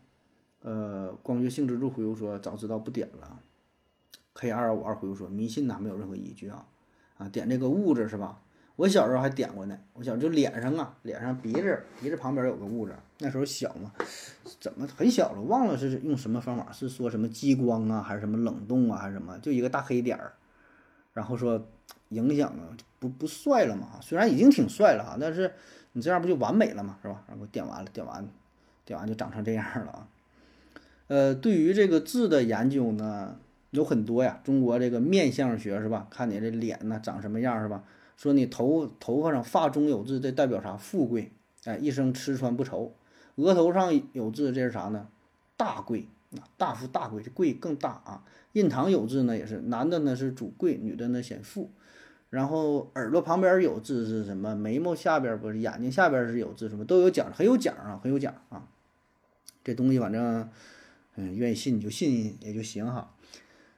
[0.61, 3.41] 呃，光月性之助回复说，早知道不点了。
[4.33, 6.65] K 二五二回复说：“迷信呐，没有任何依据啊！
[7.17, 8.41] 啊，点这个物字是吧？
[8.75, 9.77] 我小时候还点过呢。
[9.93, 13.91] 我小时候就脸上啊，脸上鼻子鼻子旁边有个痦子，那时候小嘛，
[14.59, 15.41] 怎么很小了？
[15.41, 16.71] 忘了是用什么方法？
[16.71, 19.37] 是说什么激光啊，还是什么冷冻啊，还是什么？
[19.39, 20.33] 就一个大黑点儿，
[21.13, 21.67] 然后说
[22.09, 23.99] 影响啊，不不帅了嘛？
[24.01, 25.53] 虽然已经挺帅了啊，但是
[25.91, 26.97] 你这样不就完美了嘛？
[27.01, 27.23] 是吧？
[27.27, 28.27] 然后点完了，点完，
[28.85, 30.07] 点完就长成这样了啊！
[31.07, 33.35] 呃，对于这个字的研究呢？”
[33.73, 36.05] 有很多呀，中国这个面相学是吧？
[36.11, 37.83] 看你这脸呢长什么样是吧？
[38.17, 40.77] 说你头头发上发中有痣，这代表啥？
[40.77, 41.31] 富贵，
[41.65, 42.93] 哎，一生吃穿不愁。
[43.35, 45.07] 额头上有痣，这是啥呢？
[45.57, 46.07] 大贵
[46.37, 48.23] 啊，大富大贵，这贵更大啊。
[48.53, 51.71] 印堂有痣呢，也是男的呢是主贵，女的呢显富。
[52.29, 54.55] 然后耳朵旁边有痣是什么？
[54.55, 58.67] 眉毛下边不是，眼睛下边是有痣，什么都有讲，很有讲啊，很有讲啊。
[59.63, 60.49] 这东西反正，
[61.15, 63.13] 嗯，愿意信你就信也就行哈。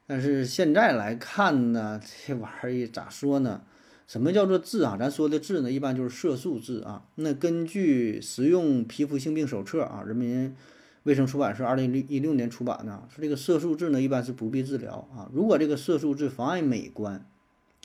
[0.07, 3.61] 但是现在来看呢，这玩意儿咋说呢？
[4.07, 4.95] 什么叫做痣啊？
[4.99, 7.05] 咱说的痣呢，一般就是色素痣啊。
[7.15, 10.55] 那根据《实用皮肤性病手册》啊，人民
[11.03, 15.29] 卫生出版社二零一六年出版的，说这个色素痣呢，一般是不必治疗啊。
[15.33, 17.25] 如果这个色素痣妨碍美观，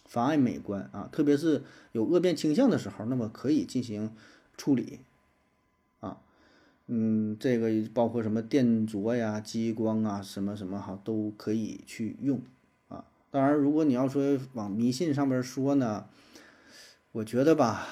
[0.05, 1.63] 妨碍美观啊，特别是
[1.93, 4.15] 有恶变倾向的时候，那么可以进行
[4.57, 5.01] 处理
[6.01, 6.19] 啊。
[6.87, 12.43] 嗯，这个包括什么电灼呀、激光啊，什么什么哈，都可以去用。
[13.31, 16.07] 当然，如果你要说往迷信上边说呢，
[17.13, 17.87] 我觉得吧，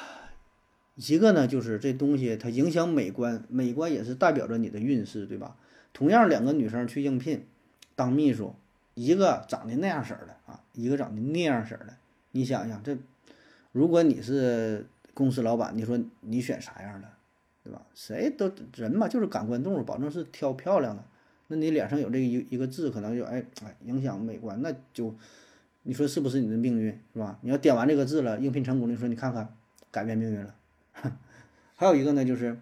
[0.97, 5.57] 一个呢就是这东西它影响美观，美观也是代表着你的运势，对吧？
[5.93, 7.47] 同样两个女生去应聘
[7.95, 8.55] 当秘书，
[8.95, 11.97] 一个长得那样式儿的啊，一个长得那样式儿的，
[12.33, 12.99] 你想想这，
[13.71, 17.09] 如果你是公司老板，你说你选啥样的？
[17.63, 17.83] 对吧？
[17.95, 21.05] 谁都人嘛，就是感官动物，保证是挑漂亮的。
[21.49, 25.15] 那你脸上有这一一个痣，可能就哎哎影响美观，那就
[25.83, 27.39] 你说是不是你的命运是吧？
[27.43, 29.55] 你要点完这个痣了，应聘成功，你说你看看
[29.91, 30.55] 改变命运了。
[31.77, 32.59] 还有一个呢，就是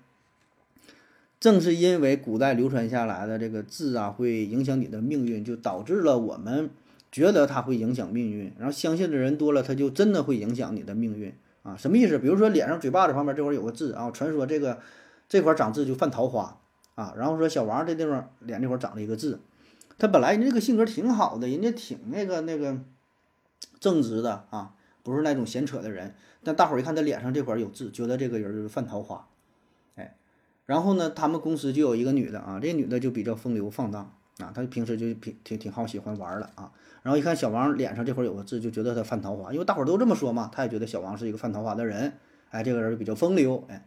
[1.40, 6.70] 正是因为古代流传下来的这个痣啊，会影响你的命运，就导致了我们
[7.10, 11.32] 觉得它会影响命运，然后相信的人多了，它就真的会影响你的命运。
[11.62, 12.18] 啊，什么意思？
[12.18, 14.78] 比如说脸上嘴巴子旁边这块有个痣啊，传说这个
[15.28, 16.60] 这块长痣就犯桃花
[16.96, 17.14] 啊。
[17.16, 19.38] 然后说小王这地方脸这块长了一个痣，
[19.96, 22.80] 他本来人这个性格挺好的，人家挺那个那个
[23.78, 24.74] 正直的啊，
[25.04, 26.16] 不是那种闲扯的人。
[26.42, 29.28] 但大伙儿一看他脸上这块有痣，觉得这个人就是犯桃花，
[29.94, 30.16] 哎。
[30.64, 36.72] 然后呢，他们公司就有一个女的啊，这女的就比较风流放荡啊，她平时就挺挺挺好喜欢玩的啊。
[37.02, 42.14] 然后一看小王脸上这块有个痣，就觉得他犯桃花，因为大伙儿都这么说嘛，他也觉得小王是一个犯桃花的人，
[42.50, 43.86] 哎，这个人比较风流，哎，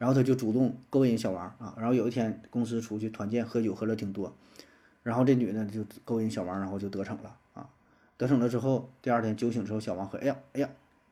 [0.00, 1.74] 然后他就主动勾引小王啊。
[1.76, 4.34] 然后有一天公司出去团建喝酒，喝了挺多，
[5.02, 7.68] 然后这女的就勾引小王，然后就得逞了啊。
[8.16, 10.70] 得逞了之后，第二天酒醒之后，小王喝，哎呀，哎呀，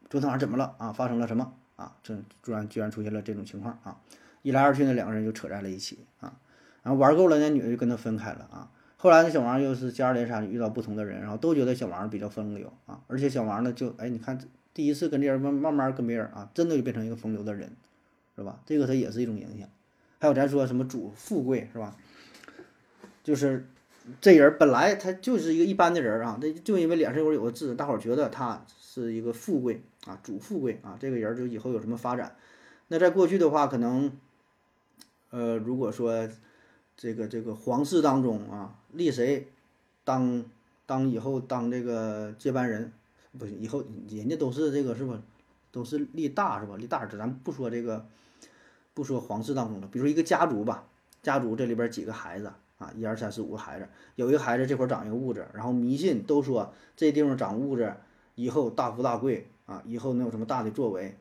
[0.08, 0.92] 昨天晚上怎么了啊？
[0.92, 4.00] 发生了什么啊，这居然居然出现了这种情况啊，
[4.42, 6.34] 一来二去呢，两个人就扯在了一起啊，
[6.82, 8.70] 然后玩够了，那女的就跟他分开了啊。
[8.96, 14.36] 后来呢，小王又是接二连三遇到不同的人，然后都觉得小王比较风流啊，而且小王呢就哎，你看
[14.74, 17.70] 第一次跟这人慢慢慢跟别人啊，真的就变成一个风流的人，
[18.38, 18.60] 是吧？
[18.64, 19.68] 这个它也是一种影响。
[20.20, 21.96] 还有咱说什么主富贵是吧？
[23.24, 23.68] 就是
[24.20, 32.36] 这人本来他就是一个一般的人啊，这就因为脸上有有个痣，大伙儿觉得他是一个富贵啊，主富贵啊，这个人就以后有什么发展？
[32.86, 34.10] 那在过去的话，可能
[35.30, 36.28] 呃，如果说
[36.96, 39.48] 这个这个皇室当中啊，立谁
[40.04, 40.44] 当
[40.86, 42.92] 当以后当这个接班人，
[43.38, 45.20] 不行，以后人家都是这个是吧？
[45.70, 46.76] 都是立大是吧？
[46.76, 48.06] 立大儿子，咱不说这个，
[48.98, 50.82] 不说皇室当中的，比如说一个家族吧，
[51.22, 53.86] 家族这里边几个孩子啊，一二三四五个孩子，
[54.16, 57.94] 有一个孩子这会儿长一个痦子，然后迷信都说这地方长痦子，
[58.34, 61.16] 以后大富大贵啊，以后能有什么大的作为，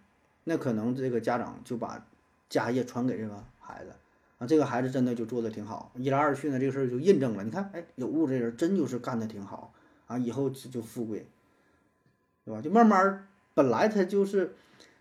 [0.46, 2.04] 那可能这个家长就把
[2.50, 3.92] 家业传给这个孩子。
[4.40, 7.44] 啊，这个孩子真的就做的挺好，一来二去呢，这个事儿就印证了。
[7.44, 9.72] 你看，哎，有痦子这人真就是干的挺好
[10.06, 11.26] 啊，以后就富贵，
[12.46, 12.62] 对吧？
[12.62, 14.56] 就慢慢，本来他就是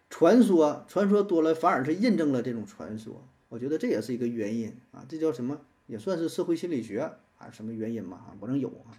[0.08, 3.26] 传说，传说多了，反而是印证了这种传说。
[3.48, 5.60] 我觉得这也是一个原因啊，这叫什么？
[5.86, 7.00] 也算是社会心理学
[7.38, 8.16] 啊，什么原因吧？
[8.16, 8.90] 啊，反正有啊。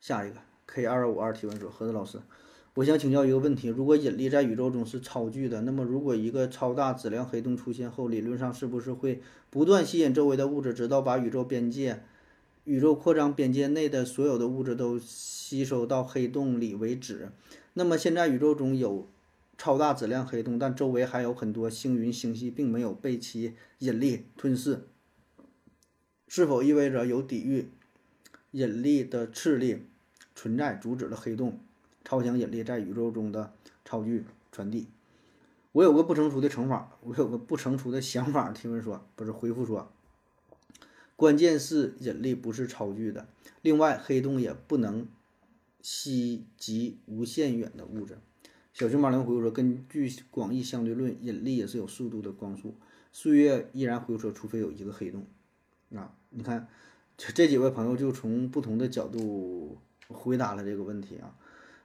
[0.00, 2.20] 下一个 K 二五二提问说，何子老师。
[2.74, 12.02] 我想请教一个问题：如果引力在宇宙中是超巨的，那么如果一个超大质量黑洞出现后，理论上是不是会不断吸引周围的物质，直到把宇宙边界、
[12.64, 17.30] 宇宙扩张边界内的所有的物质都吸收到黑洞里为止？
[17.74, 19.08] 那么现在宇宙中有
[19.56, 24.86] 超大质量黑洞，但周围还有很多星云星系，并没有被其引力吞噬，
[26.28, 27.70] 是否意味着有抵御
[28.50, 29.86] 引力的斥力
[30.34, 31.60] 存在，阻止了黑洞？
[32.04, 34.88] 超强引力在宇宙中的超距传递，
[35.72, 38.52] 我有个不成熟的乘法，我有个不成熟的想法。
[38.52, 39.90] 提问说，不是回复说，
[41.16, 43.26] 关键是引力不是超距的，
[43.62, 45.08] 另外黑洞也不能
[45.80, 48.18] 吸及无限远的物质。
[48.74, 52.74] 小熊猫零回复说，根据广义相对论，引力也是有速度的光速。
[53.12, 55.24] 岁月依然回复说，除非有一个黑洞。
[55.94, 56.66] 啊，你看，
[57.16, 61.36] 这这几位朋友就从不同的角度回答了这个问题啊。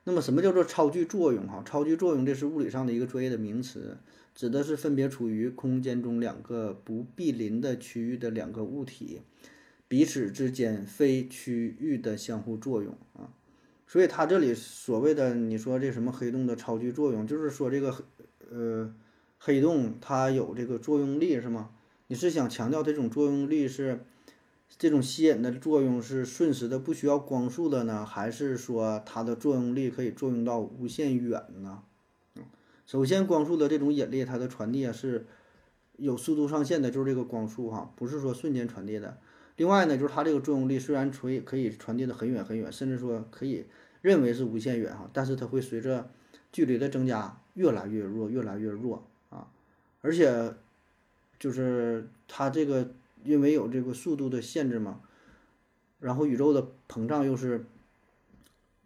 [0.04, 1.48] 那么，什么叫做超距作用？
[1.48, 4.00] 哈，超距作用这是物理上的一个专业的名词，
[4.34, 9.22] 指的是分别处于空间中两个不毗邻的区域的两个物体
[9.88, 13.30] 彼此之间非区域的相互作用啊。
[13.90, 17.94] 所以，它这里所谓的你说这什么黑洞的超距作用，就是说这个
[18.50, 18.94] 呃
[19.38, 21.72] 黑洞它有这个作用力是吗？
[22.08, 24.06] 你是想强调这种作用力是？
[24.78, 31.82] 这种吸引的作用是瞬时的，不需要光速的呢，还是说它的作用力可以作用到无限远呢？
[32.86, 35.26] 首先光速的这种引力，它的传递啊是
[35.98, 39.18] 有速度上限的，就是这个光速哈，不是说瞬间传递的。
[39.60, 43.66] 另外呢，就是它这个作用力虽然可以可以传递的很远很远，甚至说可以
[44.02, 46.10] 认为是无限远哈，但是它会随着
[46.52, 49.52] 距离的增加越来越弱，越来越弱啊，
[50.02, 50.56] 而且
[51.38, 52.90] 就是它这个。
[53.26, 55.02] 因为有这个速度的限制嘛，
[56.00, 57.66] 然后宇宙的膨胀又是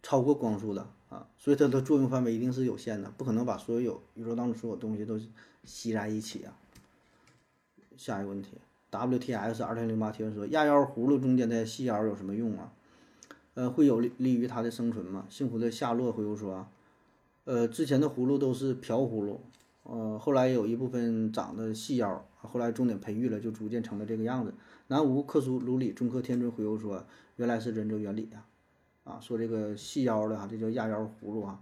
[0.01, 5.19] 超过光速的啊，所以它的作用范围一定是有限的，不可能把所有宇宙当中所有东西都
[5.63, 6.57] 吸在一起啊。
[7.95, 8.57] 下一个问题
[8.93, 12.71] ，WTS 二零零八提问说：压腰葫芦中间的细腰有什么用啊？
[13.55, 15.25] 呃，会有利利于它的生存吗？
[15.29, 16.67] 幸福的夏洛回复说：
[17.45, 19.41] 呃，之前的葫芦都是瓢葫芦。
[19.83, 24.53] 呃，后来有一部分长的细腰，后来重点培育了，就逐渐成了这个样子。
[24.87, 28.45] 南无克苏鲁里中科天尊回复说，原来是忍者原理呀，
[29.03, 31.59] 啊，说这个细腰的哈，这叫压腰葫芦啊。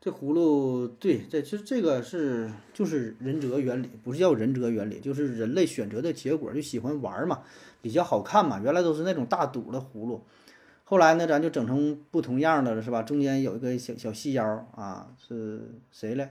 [0.00, 7.40] 这葫芦对，这其实这个是就是忍者原理，不是叫忍者原理，就是人类选择的结果，就喜欢玩嘛，
[7.82, 8.60] 比较好看嘛。
[8.60, 10.22] 原来都是那种大肚的葫芦，
[10.84, 13.02] 后来呢，咱就整成不同样的了，是吧？
[13.02, 14.44] 中间有一个小小细腰
[14.76, 16.30] 啊，是谁嘞？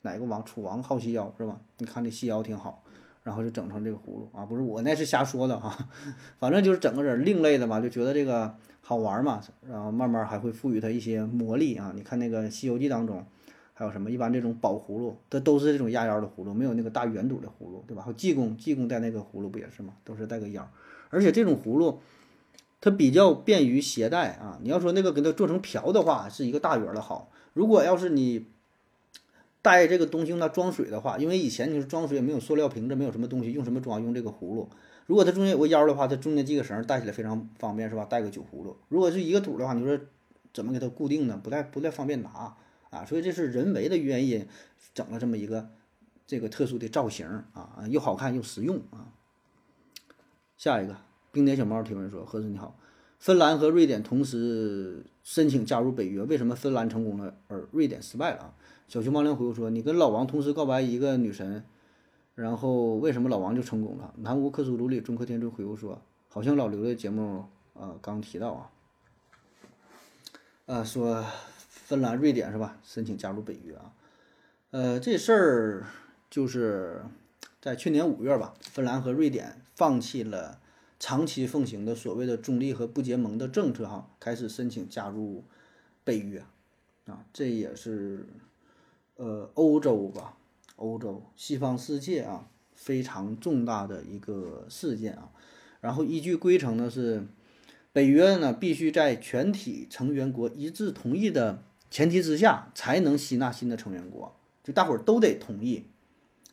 [0.00, 1.60] 哪个王楚王好细腰是吧？
[1.78, 2.82] 你看这细腰挺好，
[3.22, 5.88] 然后就整成这个葫芦啊，不是我那是瞎说的哈，
[6.40, 8.54] 反正就是整个人另类的嘛，就觉得这个
[8.86, 11.90] 好玩嘛，然后慢慢还会赋予它一些魔力啊。
[11.96, 13.24] 你看那个《西游记》当中
[13.72, 14.10] 还有什么？
[14.10, 18.02] 一般这种宝葫芦，它都是这种压腰的葫芦，没有那个大圆肚的葫芦，对吧？
[18.02, 19.94] 还有济公，济公带那个葫芦不也是吗？
[20.04, 20.70] 都是带个腰，
[21.08, 22.00] 而且这种葫芦
[22.82, 24.58] 它比较便于携带啊。
[24.62, 27.30] 你要说那个给它做成瓢的话，是一个大圆的好。
[27.54, 28.46] 如果要是你。
[29.64, 34.02] 带这个东西用它装水的话，因为以前你是装水也没有塑料瓶子，没有什么东西，用什么装？
[34.02, 34.68] 用这个葫芦。
[35.06, 38.04] 如果它中间有个腰的话，它中间系个绳，带起来非常方便，是吧？
[38.04, 38.76] 带个酒葫芦。
[38.88, 39.98] 如果是一个土的话，你说
[40.52, 41.38] 怎么给它固定呢？
[41.42, 42.56] 不太不太方便拿
[42.90, 43.04] 啊。
[43.04, 44.46] 所以这是人为的原因
[44.94, 45.68] 整了这么一个
[46.26, 49.12] 这个特殊的造型啊，又好看又实用啊。
[50.56, 50.96] 下一个
[51.32, 52.78] 冰点小猫提问说：“何子你好，
[53.18, 58.54] 芬兰和瑞典同时申请加入北约，为什么芬兰成功了而瑞典失败了啊？”
[58.88, 61.64] 小熊猫灵回复说：“你跟老王同时告白一个女神，
[62.34, 68.70] 然后为什么老王就成功了？”南无克苏鲁里中科天尊回复说：“好像老刘的节目呃刚提到啊，
[70.66, 71.24] 呃说
[71.68, 72.78] 芬兰、瑞典是吧？
[72.82, 73.92] 申请加入北约啊，
[74.70, 75.86] 呃这事儿
[76.28, 77.04] 就是
[77.60, 80.60] 在去年五月吧，芬兰和瑞典放弃了
[80.98, 85.44] 长期奉行的所谓的中立和不结盟的政策哈，开始申请加入
[86.02, 86.44] 北约
[87.06, 88.26] 啊，这也是。”
[89.16, 90.36] 呃，欧洲吧，
[90.76, 95.30] 欧洲西方世界啊，非常重大的一个事件啊。
[95.80, 97.26] 然后依据规程呢，是
[97.92, 104.34] 北约呢必须在全体成员国一致同意的前提之下，才能吸纳新的成员国。
[104.62, 105.84] 就大伙儿都得同意，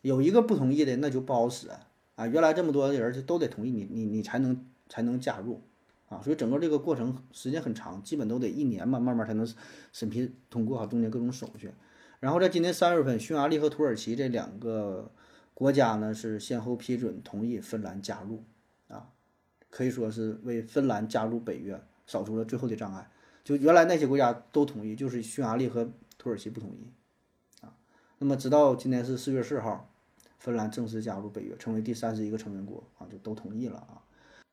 [0.01, 1.69] 有一个不同意的那就不好使
[2.15, 2.27] 啊。
[2.27, 5.61] 原来这么多人就都得同意你，你你才能才能加入
[6.09, 6.21] 啊。
[6.21, 9.47] 所以整个这个过程时间很长，基本都得一年吧，慢慢才能
[9.91, 11.71] 审批通过好中间各种手续。
[12.21, 15.11] 然后在今年三月份，匈牙利和土耳其这两个
[15.55, 18.43] 国家呢是先后批准同意芬兰加入，
[18.89, 19.09] 啊，
[19.71, 23.09] 可以说是为芬兰加入北约扫除了最后的障碍。
[23.43, 27.73] 就原来那些国家都同意，就是匈牙利和土耳其不同意，啊，
[28.19, 29.89] 那么直到今年是四月四号，
[30.37, 33.97] 芬兰正式加入北约，成为第三十一个成员国啊，就都同意了啊。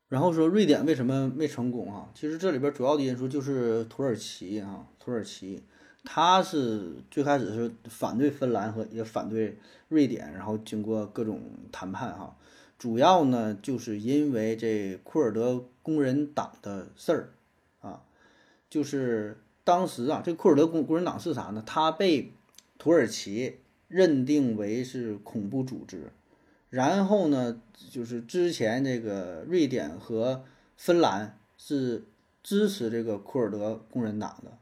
[0.07, 2.09] 然后说瑞典为什么没成功啊？
[2.15, 5.61] 其实这里边主要的因素就是土耳其啊，土耳其。
[6.03, 9.57] 他是最开始是反对芬兰和也反对
[9.89, 11.41] 瑞典，然后经过各种
[11.71, 12.35] 谈判哈，
[12.77, 17.29] 主要呢就是因为这库尔德工人党的事儿
[17.81, 18.01] 啊，
[18.69, 21.61] 就是当时啊，这库尔德工工人党是啥呢？
[21.65, 22.31] 他被
[22.77, 23.57] 土耳其
[23.89, 26.11] 认定为是恐怖组织，
[26.69, 30.45] 然后呢，就是之前这个瑞典和
[30.77, 32.05] 芬兰是
[32.41, 34.58] 支持这个库尔德工人党的。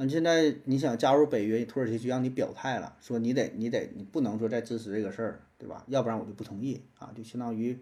[0.00, 5.84] 嗯，现在你想加入北约，土耳其就让你表态了，说你得你得你不能说再支持这个事儿，对吧？
[5.88, 7.76] 要不然我就不同意啊，就相当于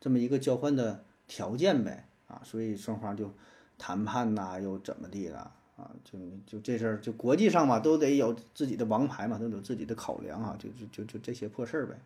[0.00, 3.30] 这么一个交换的条件呗啊，所以双方就
[3.76, 5.90] 谈判呐，又怎么地了啊？
[6.02, 11.96] 就就这事儿，就国际上嘛，都得有自己的王牌嘛，都有自己的考量啊，就就就就这些破事儿呗。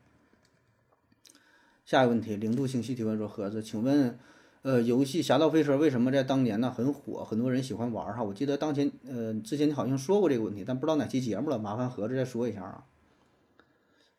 [1.85, 4.19] 下一个问题，零度星系提问说：盒子，请问。
[4.65, 7.23] 呃，游戏《侠盗飞车》为什么在当年呢很火？
[7.23, 8.23] 很多人喜欢玩儿哈。
[8.23, 12.85] 我记得当前呃之前你好像说过这个问题，但不知道哪期节目了，麻烦盒子再说一下啊。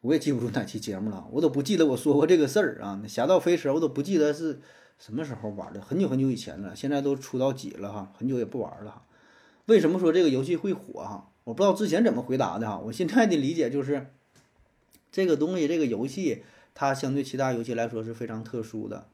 [0.02, 3.02] 我也记不住哪期节目了，我都不记得我说过这个事儿啊。
[3.08, 4.62] 《侠盗飞车》我都不记得是
[5.00, 6.76] 什么时候玩的，很久很久以前了。
[6.76, 9.02] 现在都出到几了哈，很久也不玩了哈。
[9.66, 11.32] 为什么说这个游戏会火哈？
[11.46, 12.78] 我不知道之前怎么回答的哈。
[12.86, 14.12] 我现在的理解就是，
[15.12, 16.44] 这个东西这个游戏
[16.76, 19.08] 它相对其他游戏来说是非常特殊的。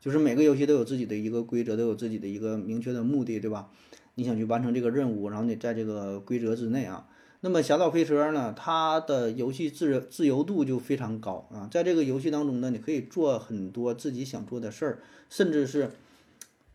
[0.00, 3.70] 就是每个游戏都有自己的一个规则，都有自己的一个明确的目的，对吧？
[4.14, 7.06] 你想去完成这个任务，然后你在这个规则之内啊。
[7.42, 14.98] 那么《侠盗飞车》呢，它的游戏自自由度就非常高啊，在这个游戏当中呢，你可以做很多自己想做的事儿，
[15.28, 15.90] 甚至是。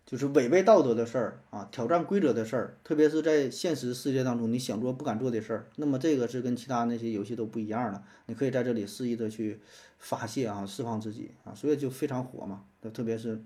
[0.05, 8.03] 就是违背道德的事儿啊，挑战规则的事儿，特别是在现实世界当中，你想做不敢做的事儿，那么这个是跟其他那些游戏都不一样的。
[8.27, 9.59] 你可以在这里肆意的去
[9.97, 12.63] 发泄啊，释放自己啊，所以就非常火嘛。
[12.93, 13.41] 特别是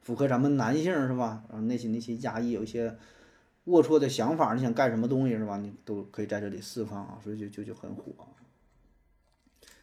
[0.00, 1.44] 符合咱们男性是吧？
[1.48, 2.96] 啊，内心那些压抑，有一些
[3.66, 5.58] 龌龊的想法，你想干什么东西是吧？
[5.58, 8.12] 你都可以在这里释放啊，所以就就就很火。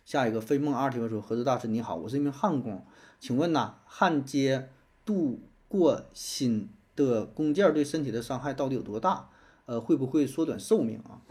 [0.03, 2.85] 下一个飞梦二提问说：何子大师你好，我是一名焊工，
[3.21, 4.67] 请问呐，焊接
[5.05, 5.39] 镀。
[5.69, 6.67] 过锌
[6.97, 9.29] 的工件对身体的伤害到底有多大？
[9.65, 11.21] 呃，会不会缩短寿命啊？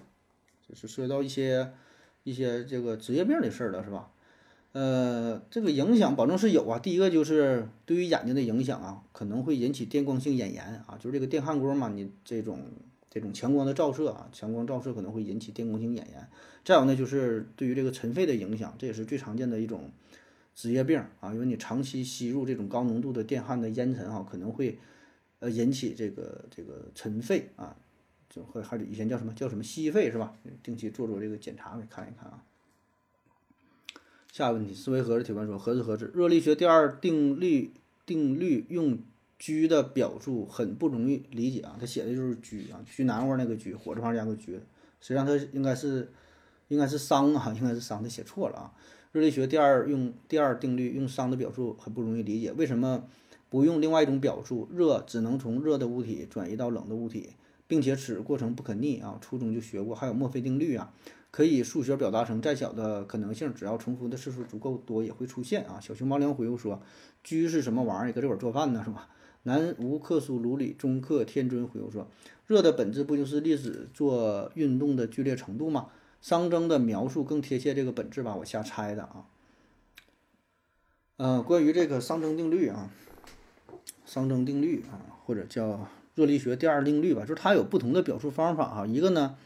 [0.67, 1.73] 就是涉及到一些
[2.23, 4.11] 一些这个职业病的事儿了，是吧？
[4.73, 6.79] 呃，这个影响保证是有啊。
[6.79, 12.61] 第一个就是对于眼睛的影响啊，可能会引起电光性眼炎啊，就是这个电焊工嘛，你这种
[13.11, 16.29] 这种强光的照射啊，强光照射可能会引起电光性眼炎。
[16.65, 19.91] 再有呢，就是对于这个尘肺的影响，这也是最常见的一种。
[20.59, 24.77] 职业病啊，因为你长期吸入这种高浓度的电焊的烟尘哈，可能会
[25.39, 27.77] 呃引起这个这个尘肺啊，
[28.29, 30.35] 就会还以前叫什么叫什么吸肺是吧？
[30.65, 32.43] 定期做做这个检查给看一看啊。
[34.33, 36.11] 下一个问题，思维盒子提问说：何子何子？
[36.13, 37.73] 热力学第二定律
[38.05, 38.99] 定律用
[39.39, 44.55] 居的表述很不容易理解啊，他写的就是居啊，居南窝那个居，火字旁加个居，
[45.01, 46.11] 实际上他应该是
[46.67, 48.75] 应该是商啊，应该是商，他写错了啊。
[49.11, 53.05] 热力学第二用第二定律用熵的表述很不容易理解，为什么
[53.49, 54.69] 不用另外一种表述？
[54.71, 57.31] 热只能从热的物体转移到冷的物体，
[57.67, 59.95] 并且此过程不可逆啊，初中就学过。
[59.95, 60.93] 还有墨菲定律啊，
[61.31, 65.81] 可以数学表达成再小的可能性，只要重复的次数足够多也会出现啊。
[65.81, 66.83] 小熊猫粮回复说
[67.25, 68.13] ：“居是什么玩意儿？
[68.13, 69.09] 搁这会儿做饭呢是吧？”
[69.45, 72.07] 南无克苏鲁里中克天尊回复说
[72.47, 75.87] ：“热的本质不就是粒子做运动的剧烈程度吗？
[76.23, 79.27] 熵增的描述更贴切这个本质吧，我瞎猜的啊。”
[81.17, 82.91] 呃，关于这个熵增定律啊，
[84.07, 88.87] 熵增定律啊，或者叫热力学第二定律吧，就是它有不同的表述方法啊。
[88.87, 89.37] 一个呢，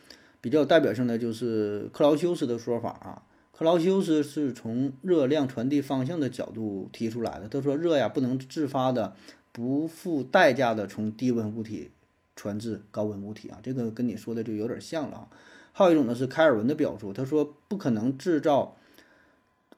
[0.41, 3.23] 比较代表性的就是克劳修斯的说法啊。
[3.53, 7.49] 克劳修斯是从热量传递方向的角度提出来的。
[7.49, 9.14] 他说，热呀不能自发的。
[9.55, 11.91] 不付代价的从低温物体
[12.35, 15.29] 传至高温物体啊，这个跟你说的就有点像了啊。
[15.73, 18.77] 还有一种呢是开尔文的表述，他说不可能制造，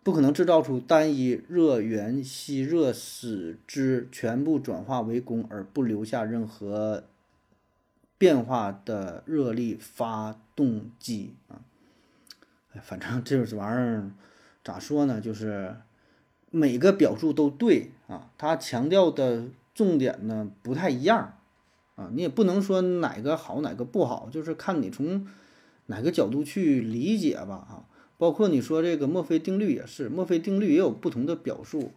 [0.03, 7.05] 不可能制造出单一热源吸热使之全部转化为功而不留下任何
[8.18, 11.62] 变化的热力发动机啊。
[12.72, 14.11] 哎，反正这玩意儿
[14.62, 15.76] 咋说呢，就是
[16.51, 19.45] 每个表述都对啊，他强调的。
[19.74, 21.36] 重点呢不太一样，
[21.97, 25.26] 啊，你也不能说哪个好哪个不好，就是看你从
[25.87, 27.85] 哪个角度去理解吧，啊，
[28.16, 31.93] 包括你说这个墨菲定律也是，墨菲定律也有不同的表述，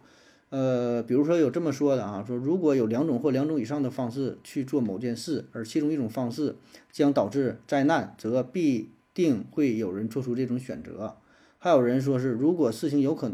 [0.50, 6.56] 呃，比如说有这么说的啊，说如果有两种或两种以上的方式去做某件事，而其中一种方式
[6.92, 11.16] 将导致灾难，则必定会有人做出这种选择。
[11.58, 13.30] 还有人说是，如果事情有可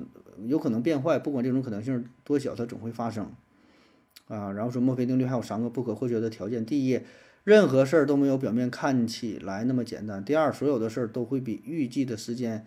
[0.47, 3.31] 有可能变坏，不管这种可能性多小，它总会发生。
[4.29, 6.99] 啊，然后说墨菲定律还有三个不可或缺的条件：第一，
[7.45, 12.67] 任何事儿都没有表面看起来那么简单；第二，所有的事儿都会比预计的时间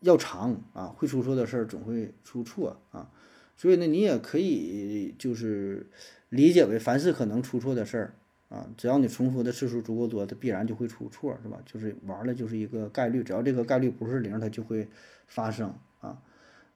[0.00, 3.10] 要长啊，会出错的事儿总会出错啊。
[3.56, 5.86] 所以呢，你也可以就是
[6.28, 8.14] 理解为凡是可能出错的事儿
[8.50, 11.58] 啊，只要你重复的次数足够多，它必然就会出错，是吧？
[11.64, 14.86] 就是玩了就是一个概率，只要这个概率不是零，它就会
[15.26, 16.20] 发生啊。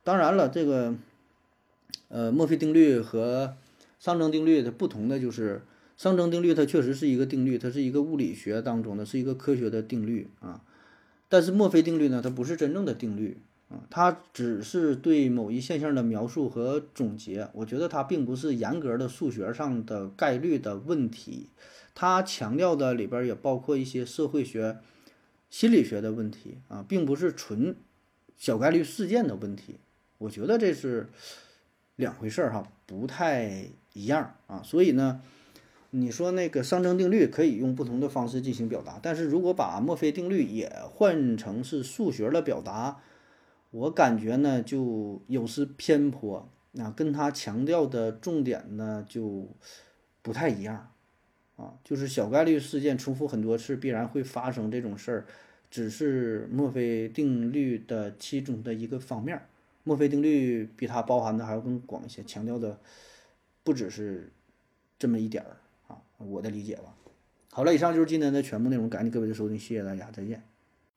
[0.02, 0.94] 当然了，这个
[2.08, 3.56] 呃，墨菲定律和
[4.00, 5.60] 熵增定律它不同的就是，
[6.00, 10.62] 熵增定律它确实是一个定律，它是一个物理学当中的是一个科学的定律啊。
[11.28, 13.38] 但是墨菲定律呢，它不是真正的定律
[13.68, 17.48] 啊，它只是对某一现象的描述和总结。
[17.52, 21.48] 我觉得它并不是严格的数学上的概率的问题，
[21.96, 24.78] 它强调的里边也包括一些社会学、
[25.50, 27.74] 心理学的问题啊，并不是纯
[28.36, 29.74] 小概率事件的问题。
[30.18, 31.08] 我觉得这是
[31.96, 33.70] 两回事儿哈，不太。
[33.94, 35.20] 一样啊，所以呢，
[35.90, 43.00] 你说那个熵增定律可以用不同的方式进行表达，但是如果把墨菲定律也换成是数学的表达，
[43.70, 49.48] 我感觉呢就有失偏颇，啊，跟他强调的重点呢就
[50.22, 50.92] 不太一样
[51.56, 55.26] 啊，就是小概率事件重复很多次必然会发生这种事儿，
[55.70, 59.40] 只是墨菲定律的其中的一个方面，
[59.84, 62.78] 墨菲定律比它包含的还要更广一些，强调的。
[63.64, 64.32] 不只是
[64.98, 65.58] 这么一点儿，
[66.18, 66.94] 我的理解吧。
[67.50, 70.46] 好了，以上就是今天的全部内容，感谢各位的收听，谢谢大家，再见。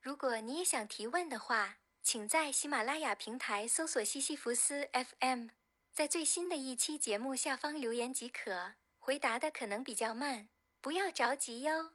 [0.02, 5.48] 如果你也想提问的话，请在喜马拉雅平台搜索西西弗斯 FM，
[5.94, 8.74] 在最新的一期节目下方留言即可。
[8.98, 10.50] 回答的可能比较慢，
[10.80, 11.92] 不要着急哟。